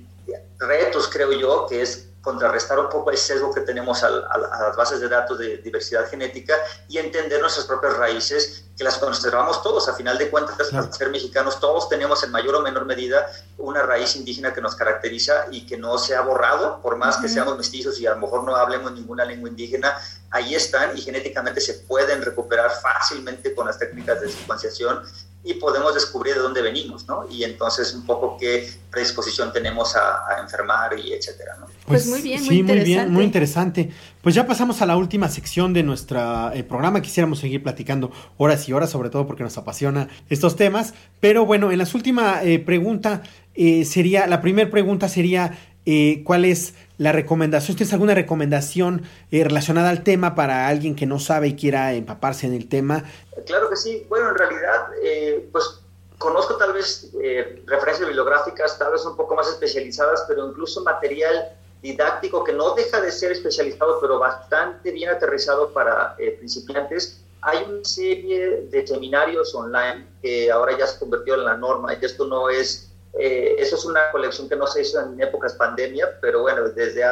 retos, 0.58 1.08
creo 1.08 1.32
yo, 1.32 1.66
que 1.66 1.82
es 1.82 2.08
contrarrestar 2.22 2.78
un 2.78 2.88
poco 2.88 3.10
el 3.10 3.18
sesgo 3.18 3.52
que 3.52 3.60
tenemos 3.62 4.02
a, 4.04 4.10
las 4.10 4.76
bases 4.76 5.00
de 5.00 5.08
datos 5.08 5.38
de 5.38 5.58
diversidad 5.58 6.08
genética 6.08 6.54
y 6.88 6.98
entender 6.98 7.40
nuestras 7.40 7.66
propias 7.66 7.96
raíces 7.96 8.64
que 8.76 8.84
las 8.84 8.96
conservamos 8.98 9.62
todos. 9.62 9.88
A 9.88 9.94
final 9.94 10.16
de 10.16 10.30
cuentas, 10.30 10.68
claro. 10.68 10.92
ser 10.92 11.10
mexicanos, 11.10 11.58
todos 11.58 11.88
tenemos 11.88 12.22
en 12.22 12.30
mayor 12.30 12.54
o 12.54 12.62
menor 12.62 12.84
medida 12.84 13.26
una 13.58 13.82
raíz 13.82 14.16
indígena 14.16 14.54
que 14.54 14.60
nos 14.60 14.76
caracteriza 14.76 15.46
y 15.50 15.66
que 15.66 15.76
no 15.76 15.98
se 15.98 16.14
ha 16.14 16.20
borrado, 16.20 16.80
por 16.80 16.96
más 16.96 17.16
que 17.16 17.28
seamos 17.28 17.56
mestizos 17.56 18.00
y 18.00 18.06
a 18.06 18.10
lo 18.14 18.18
mejor 18.18 18.44
no 18.44 18.54
hablemos 18.54 18.92
ninguna 18.92 19.24
lengua 19.24 19.48
indígena, 19.48 19.98
ahí 20.30 20.54
están 20.54 20.96
y 20.96 21.00
genéticamente 21.00 21.60
se 21.60 21.74
pueden 21.74 22.22
recuperar 22.22 22.70
fácilmente 22.70 23.54
con 23.54 23.66
las 23.66 23.78
técnicas 23.78 24.20
de 24.20 24.30
secuenciación 24.30 25.02
y 25.44 25.54
podemos 25.54 25.92
descubrir 25.94 26.34
de 26.34 26.40
dónde 26.40 26.62
venimos, 26.62 27.06
¿no? 27.08 27.26
Y 27.28 27.42
entonces 27.42 27.92
un 27.94 28.06
poco 28.06 28.36
qué 28.38 28.68
predisposición 28.90 29.52
tenemos 29.52 29.96
a, 29.96 30.40
enfermar 30.40 30.96
y 30.98 31.12
etcétera, 31.12 31.56
¿no? 31.58 31.66
Pues, 31.66 32.04
pues 32.04 32.06
muy 32.06 32.22
bien, 32.22 32.40
muy 32.44 32.56
sí, 32.56 32.62
muy 32.62 32.78
bien, 32.80 33.12
muy 33.12 33.24
interesante. 33.24 33.90
Pues 34.22 34.36
ya 34.36 34.46
pasamos 34.46 34.82
a 34.82 34.86
la 34.86 34.96
última 34.96 35.28
sección 35.28 35.72
de 35.72 35.82
nuestro 35.82 36.52
eh, 36.52 36.62
programa. 36.62 37.02
Quisiéramos 37.02 37.40
seguir 37.40 37.62
platicando 37.62 38.12
horas 38.36 38.68
y 38.68 38.72
horas, 38.72 38.90
sobre 38.90 39.10
todo 39.10 39.26
porque 39.26 39.42
nos 39.42 39.58
apasiona 39.58 40.08
estos 40.30 40.54
temas. 40.54 40.94
Pero 41.18 41.44
bueno, 41.44 41.72
en 41.72 41.78
la 41.78 41.88
última 41.92 42.42
eh, 42.44 42.60
pregunta 42.60 43.22
eh, 43.54 43.84
sería, 43.84 44.28
la 44.28 44.40
primera 44.40 44.70
pregunta 44.70 45.08
sería, 45.08 45.58
¿cuál 46.24 46.44
es 46.44 46.74
la 47.02 47.12
recomendación? 47.12 47.76
¿Tienes 47.76 47.92
alguna 47.92 48.14
recomendación 48.14 49.02
relacionada 49.30 49.90
al 49.90 50.02
tema 50.02 50.34
para 50.34 50.68
alguien 50.68 50.94
que 50.94 51.06
no 51.06 51.18
sabe 51.18 51.48
y 51.48 51.56
quiera 51.56 51.92
empaparse 51.92 52.46
en 52.46 52.54
el 52.54 52.68
tema? 52.68 53.04
Claro 53.46 53.68
que 53.68 53.76
sí. 53.76 54.06
Bueno, 54.08 54.30
en 54.30 54.36
realidad, 54.36 54.86
pues 55.50 55.80
conozco 56.18 56.56
tal 56.56 56.72
vez 56.72 57.10
referencias 57.66 58.06
bibliográficas, 58.06 58.78
tal 58.78 58.92
vez 58.92 59.04
un 59.04 59.16
poco 59.16 59.34
más 59.34 59.48
especializadas, 59.48 60.24
pero 60.28 60.48
incluso 60.48 60.82
material 60.82 61.52
didáctico 61.82 62.44
que 62.44 62.52
no 62.52 62.74
deja 62.74 63.00
de 63.00 63.10
ser 63.10 63.32
especializado, 63.32 64.00
pero 64.00 64.18
bastante 64.18 64.92
bien 64.92 65.10
aterrizado 65.10 65.72
para 65.72 66.14
eh, 66.18 66.36
principiantes. 66.38 67.20
Hay 67.42 67.64
una 67.68 67.84
serie 67.84 68.68
de 68.70 68.86
seminarios 68.86 69.52
online 69.54 70.06
que 70.22 70.50
ahora 70.50 70.78
ya 70.78 70.86
se 70.86 71.00
convirtió 71.00 71.34
en 71.34 71.44
la 71.44 71.56
norma 71.56 71.92
y 71.92 72.04
esto 72.04 72.24
no 72.26 72.48
es, 72.48 72.91
eh, 73.18 73.56
eso 73.58 73.76
es 73.76 73.84
una 73.84 74.10
colección 74.10 74.48
que 74.48 74.56
no 74.56 74.66
se 74.66 74.82
hizo 74.82 75.00
en 75.00 75.20
épocas 75.20 75.54
pandemia, 75.54 76.18
pero 76.20 76.42
bueno, 76.42 76.68
desde 76.70 77.04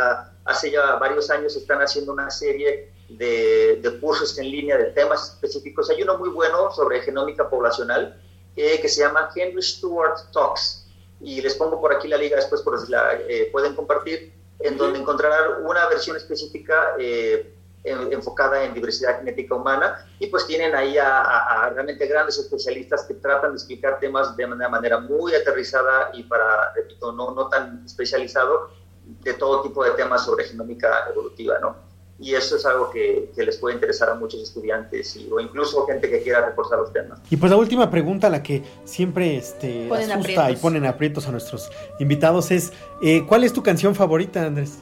hace 0.45 0.71
ya 0.71 0.97
varios 0.97 1.31
años 1.31 1.57
están 1.57 1.81
haciendo 1.81 2.13
una 2.13 2.31
serie 2.31 2.93
de, 3.09 3.81
de, 3.83 4.01
cursos 4.01 4.39
en 4.39 4.51
línea 4.51 4.79
de 4.79 4.87
temas 4.87 5.35
específicos. 5.35 5.91
Hay 5.91 6.03
uno 6.03 6.17
muy 6.19 6.31
bueno 6.31 6.71
sobre 6.71 7.01
genómica 7.03 7.49
poblacional 7.51 8.21
eh, 8.57 8.81
que 8.81 8.89
se 8.89 9.03
llama 9.03 9.31
Henry 9.35 9.63
Stewart 9.63 10.19
Talks 10.33 10.87
y 11.21 11.43
les 11.43 11.55
pongo 11.55 11.81
por 11.81 11.93
aquí 11.93 12.09
la 12.09 12.17
liga 12.17 12.37
después 12.37 12.63
por 12.63 12.79
si 12.81 12.91
la 12.91 13.19
pueden 13.53 13.75
compartir 13.75 14.33
en 14.61 14.77
donde 14.77 14.99
encontrarán 14.99 15.65
una 15.65 15.89
versión 15.89 16.17
específica 16.17 16.95
eh, 16.99 17.55
enfocada 17.83 18.65
en 18.65 18.75
diversidad 18.75 19.19
genética 19.19 19.55
humana 19.55 20.07
y 20.19 20.27
pues 20.27 20.47
tienen 20.47 20.75
ahí 20.75 20.99
a, 20.99 21.71
realmente 21.75 22.07
grandes 22.07 22.39
especialistas 22.39 23.05
que 23.05 23.15
tratan 23.15 23.53
de 23.53 23.57
explicar 23.57 23.99
temas 23.99 24.37
de 24.37 24.45
una 24.45 24.69
manera 24.69 25.01
muy 25.01 25.35
aterrizada 25.35 26.11
y 26.13 26.25
para, 26.25 26.73
repito, 26.75 27.13
no, 27.13 27.33
no 27.33 27.49
tan 27.49 27.83
especializado 27.87 28.71
de 29.23 29.35
todo 29.35 29.63
tipo 29.63 29.83
de 29.83 29.93
temas 29.93 30.25
sobre 30.25 30.45
genómica 30.45 31.07
evolutiva, 31.11 31.59
¿no? 31.59 31.91
y 32.21 32.35
eso 32.35 32.57
es 32.57 32.67
algo 32.67 32.91
que, 32.91 33.31
les 33.35 33.57
puede 33.57 33.77
interesar 33.77 34.11
a 34.11 34.15
muchos 34.15 34.43
estudiantes 34.43 35.17
y, 35.17 35.27
o 35.33 35.41
incluso 35.41 35.87
gente 35.87 36.11
que 36.11 36.23
quiera 36.23 36.45
reforzar 36.45 36.79
los 36.79 36.93
temas. 36.93 37.19
Y 37.31 37.37
pues 37.39 37.51
la 37.51 37.57
última 37.57 37.91
pregunta, 37.91 38.29
la 38.29 38.43
que 38.43 38.63
siempre 38.85 39.39
este, 39.39 39.91
asusta 39.91 40.51
y 40.51 40.57
ponen 40.57 40.85
aprietos 40.85 41.27
a 41.27 41.33
nuestros 41.33 41.71
invitados 41.99 42.51
es, 42.51 42.75
eh, 43.03 43.25
¿cuál 43.27 43.45
es 43.45 43.55
tu 43.55 43.63
canción 43.63 43.95
favorita, 43.95 44.45
Andrés? 44.45 44.81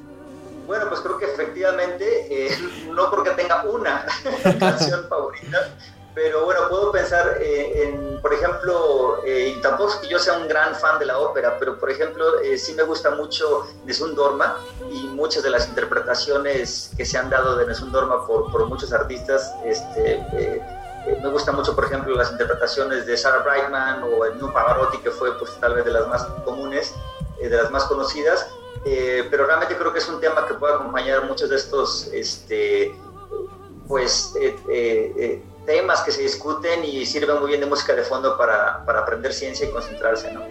Bueno, 0.66 0.86
pues 0.88 1.00
creo 1.00 1.16
que 1.16 1.26
efectivamente, 1.26 2.04
eh, 2.28 2.50
no 2.98 3.10
porque 3.10 3.30
tenga 3.30 3.62
una 3.62 4.04
canción 4.58 5.06
favorita, 5.08 5.70
pero 6.14 6.44
bueno, 6.44 6.62
puedo 6.68 6.90
pensar 6.90 7.38
eh, 7.40 7.84
en, 7.84 8.20
por 8.20 8.34
ejemplo, 8.34 9.22
eh, 9.24 9.54
y 9.56 9.60
tampoco 9.60 9.90
es 9.90 9.96
que 9.96 10.08
yo 10.08 10.18
sea 10.18 10.36
un 10.36 10.48
gran 10.48 10.74
fan 10.74 10.98
de 10.98 11.06
la 11.06 11.16
ópera, 11.18 11.56
pero 11.60 11.78
por 11.78 11.90
ejemplo, 11.90 12.40
eh, 12.40 12.58
sí 12.58 12.74
me 12.74 12.82
gusta 12.82 13.12
mucho 13.12 13.68
Nessun 13.84 14.16
Dorma 14.16 14.56
y 14.90 15.06
muchas 15.06 15.44
de 15.44 15.50
las 15.50 15.68
interpretaciones 15.68 16.90
que 16.96 17.04
se 17.04 17.18
han 17.18 17.30
dado 17.30 17.54
de 17.54 17.66
Nessun 17.66 17.92
Dorma 17.92 18.26
por, 18.26 18.50
por 18.50 18.66
muchos 18.66 18.92
artistas, 18.92 19.54
este, 19.64 20.20
me 21.22 21.28
gusta 21.28 21.52
mucho, 21.52 21.76
por 21.76 21.84
ejemplo, 21.84 22.16
las 22.16 22.32
interpretaciones 22.32 23.06
de 23.06 23.16
Sarah 23.16 23.44
Brightman 23.44 24.02
o 24.02 24.24
el 24.24 24.38
New 24.38 24.52
Pavarotti, 24.52 24.98
que 24.98 25.12
fue 25.12 25.38
pues 25.38 25.52
tal 25.60 25.74
vez 25.74 25.84
de 25.84 25.92
las 25.92 26.08
más 26.08 26.24
comunes, 26.44 26.94
de 27.40 27.48
las 27.48 27.70
más 27.70 27.84
conocidas, 27.84 28.48
pero 28.84 29.46
realmente 29.46 29.76
creo 29.76 29.92
que 29.92 29.98
es 29.98 30.08
un 30.08 30.20
tema 30.20 30.46
que 30.46 30.54
puede 30.54 30.74
acompañar 30.74 31.24
muchos 31.24 31.50
de 31.50 31.56
estos, 31.56 32.08
este, 32.12 32.94
pues, 33.86 34.34
temas 35.66 36.00
que 36.02 36.12
se 36.12 36.22
discuten 36.22 36.84
y 36.84 37.04
sirven 37.04 37.38
muy 37.40 37.48
bien 37.48 37.60
de 37.60 37.66
música 37.66 37.94
de 37.94 38.02
fondo 38.02 38.38
para, 38.38 38.84
para 38.86 39.00
aprender 39.00 39.32
ciencia 39.34 39.68
y 39.68 39.70
concentrarse, 39.70 40.32
¿no? 40.32 40.42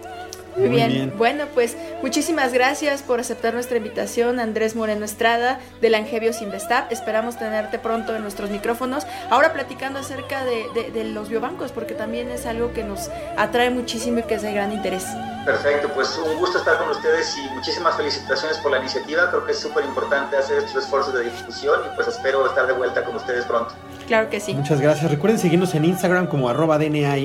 Muy 0.58 0.68
bien. 0.68 1.14
Bueno, 1.16 1.44
pues 1.54 1.76
muchísimas 2.02 2.52
gracias 2.52 3.02
por 3.02 3.20
aceptar 3.20 3.54
nuestra 3.54 3.76
invitación, 3.76 4.40
Andrés 4.40 4.74
Moreno 4.74 5.04
Estrada, 5.04 5.60
del 5.80 5.94
Angebios 5.94 6.42
Investap. 6.42 6.90
Esperamos 6.90 7.38
tenerte 7.38 7.78
pronto 7.78 8.14
en 8.14 8.22
nuestros 8.22 8.50
micrófonos. 8.50 9.06
Ahora 9.30 9.52
platicando 9.52 9.98
acerca 9.98 10.44
de, 10.44 10.90
de, 10.92 11.04
los 11.04 11.28
biobancos, 11.28 11.72
porque 11.72 11.94
también 11.94 12.30
es 12.30 12.46
algo 12.46 12.72
que 12.72 12.84
nos 12.84 13.10
atrae 13.36 13.70
muchísimo 13.70 14.18
y 14.18 14.22
que 14.24 14.34
es 14.34 14.42
de 14.42 14.52
gran 14.52 14.72
interés. 14.72 15.04
Perfecto, 15.44 15.88
pues 15.94 16.18
un 16.18 16.36
gusto 16.38 16.58
estar 16.58 16.78
con 16.78 16.90
ustedes 16.90 17.36
y 17.38 17.54
muchísimas 17.54 17.96
felicitaciones 17.96 18.58
por 18.58 18.72
la 18.72 18.78
iniciativa. 18.78 19.30
Creo 19.30 19.46
que 19.46 19.52
es 19.52 19.58
súper 19.58 19.84
importante 19.84 20.36
hacer 20.36 20.58
estos 20.58 20.84
esfuerzos 20.84 21.14
de 21.14 21.24
difusión 21.24 21.80
y 21.86 21.94
pues 21.94 22.08
espero 22.08 22.46
estar 22.46 22.66
de 22.66 22.72
vuelta 22.72 23.04
con 23.04 23.16
ustedes 23.16 23.44
pronto. 23.44 23.74
Claro 24.06 24.30
que 24.30 24.40
sí. 24.40 24.54
Muchas 24.54 24.80
gracias. 24.80 25.10
Recuerden 25.10 25.38
seguirnos 25.38 25.74
en 25.74 25.84
Instagram 25.84 26.26
como 26.26 26.48
arroba 26.48 26.78
DNA 26.78 27.16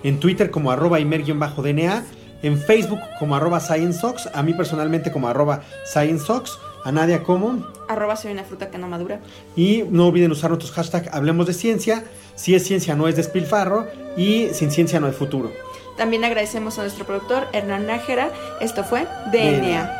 bajo 0.00 0.08
en 0.08 0.20
Twitter 0.20 0.50
como 0.50 0.70
arroba 0.70 0.98
imer-dna, 1.00 2.04
en 2.42 2.58
Facebook 2.58 3.00
como 3.18 3.36
arroba 3.36 3.60
ScienceOx, 3.60 4.28
a 4.32 4.42
mí 4.42 4.54
personalmente 4.54 5.12
como 5.12 5.28
arroba 5.28 5.62
ScienceOx, 5.86 6.58
a 6.84 6.92
Nadia 6.92 7.22
como 7.22 7.66
arroba 7.88 8.16
soy 8.16 8.32
una 8.32 8.44
fruta 8.44 8.70
que 8.70 8.78
no 8.78 8.88
madura. 8.88 9.20
Y 9.56 9.84
no 9.90 10.06
olviden 10.06 10.30
usar 10.30 10.50
nuestros 10.50 10.72
hashtags 10.72 11.12
Hablemos 11.12 11.46
de 11.46 11.52
Ciencia, 11.52 12.04
si 12.34 12.54
es 12.54 12.64
ciencia 12.64 12.94
no 12.96 13.08
es 13.08 13.16
despilfarro 13.16 13.86
y 14.16 14.48
sin 14.52 14.70
ciencia 14.70 15.00
no 15.00 15.06
hay 15.06 15.12
futuro. 15.12 15.52
También 15.96 16.24
agradecemos 16.24 16.78
a 16.78 16.82
nuestro 16.82 17.04
productor 17.04 17.48
Hernán 17.52 17.86
Nájera. 17.86 18.30
Esto 18.60 18.84
fue 18.84 19.06
DNA. 19.32 19.99